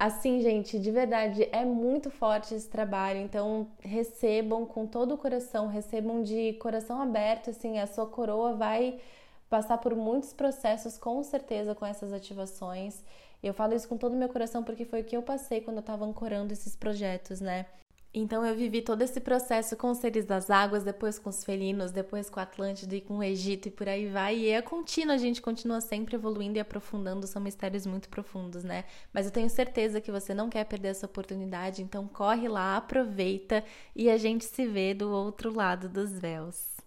Assim, 0.00 0.40
gente, 0.40 0.78
de 0.78 0.90
verdade, 0.90 1.46
é 1.52 1.62
muito 1.62 2.10
forte 2.10 2.54
esse 2.54 2.66
trabalho, 2.66 3.20
então 3.20 3.68
recebam 3.80 4.64
com 4.64 4.86
todo 4.86 5.12
o 5.12 5.18
coração, 5.18 5.66
recebam 5.66 6.22
de 6.22 6.54
coração 6.54 7.02
aberto, 7.02 7.50
assim, 7.50 7.78
a 7.78 7.86
sua 7.86 8.06
coroa 8.06 8.54
vai 8.54 8.98
passar 9.50 9.76
por 9.76 9.94
muitos 9.94 10.32
processos, 10.32 10.96
com 10.96 11.22
certeza, 11.22 11.74
com 11.74 11.84
essas 11.84 12.14
ativações. 12.14 13.04
Eu 13.42 13.52
falo 13.52 13.74
isso 13.74 13.86
com 13.86 13.98
todo 13.98 14.14
o 14.14 14.16
meu 14.16 14.30
coração 14.30 14.64
porque 14.64 14.86
foi 14.86 15.02
o 15.02 15.04
que 15.04 15.14
eu 15.14 15.22
passei 15.22 15.60
quando 15.60 15.76
eu 15.76 15.80
estava 15.80 16.06
ancorando 16.06 16.50
esses 16.50 16.74
projetos, 16.74 17.42
né? 17.42 17.66
Então 18.12 18.44
eu 18.44 18.56
vivi 18.56 18.82
todo 18.82 19.02
esse 19.02 19.20
processo 19.20 19.76
com 19.76 19.90
os 19.90 19.98
seres 19.98 20.24
das 20.24 20.50
águas, 20.50 20.82
depois 20.82 21.16
com 21.16 21.30
os 21.30 21.44
felinos, 21.44 21.92
depois 21.92 22.28
com 22.28 22.40
a 22.40 22.42
Atlântida 22.42 22.96
e 22.96 23.00
com 23.00 23.18
o 23.18 23.22
Egito 23.22 23.68
e 23.68 23.70
por 23.70 23.88
aí 23.88 24.08
vai. 24.08 24.36
E 24.36 24.48
é 24.48 24.60
contínuo, 24.60 25.14
a 25.14 25.18
gente 25.18 25.40
continua 25.40 25.80
sempre 25.80 26.16
evoluindo 26.16 26.58
e 26.58 26.60
aprofundando, 26.60 27.26
são 27.28 27.40
mistérios 27.40 27.86
muito 27.86 28.08
profundos, 28.08 28.64
né? 28.64 28.84
Mas 29.12 29.26
eu 29.26 29.32
tenho 29.32 29.48
certeza 29.48 30.00
que 30.00 30.10
você 30.10 30.34
não 30.34 30.50
quer 30.50 30.64
perder 30.64 30.88
essa 30.88 31.06
oportunidade, 31.06 31.82
então 31.82 32.08
corre 32.08 32.48
lá, 32.48 32.76
aproveita 32.76 33.62
e 33.94 34.10
a 34.10 34.16
gente 34.16 34.44
se 34.44 34.66
vê 34.66 34.92
do 34.92 35.10
outro 35.10 35.54
lado 35.54 35.88
dos 35.88 36.10
véus. 36.18 36.79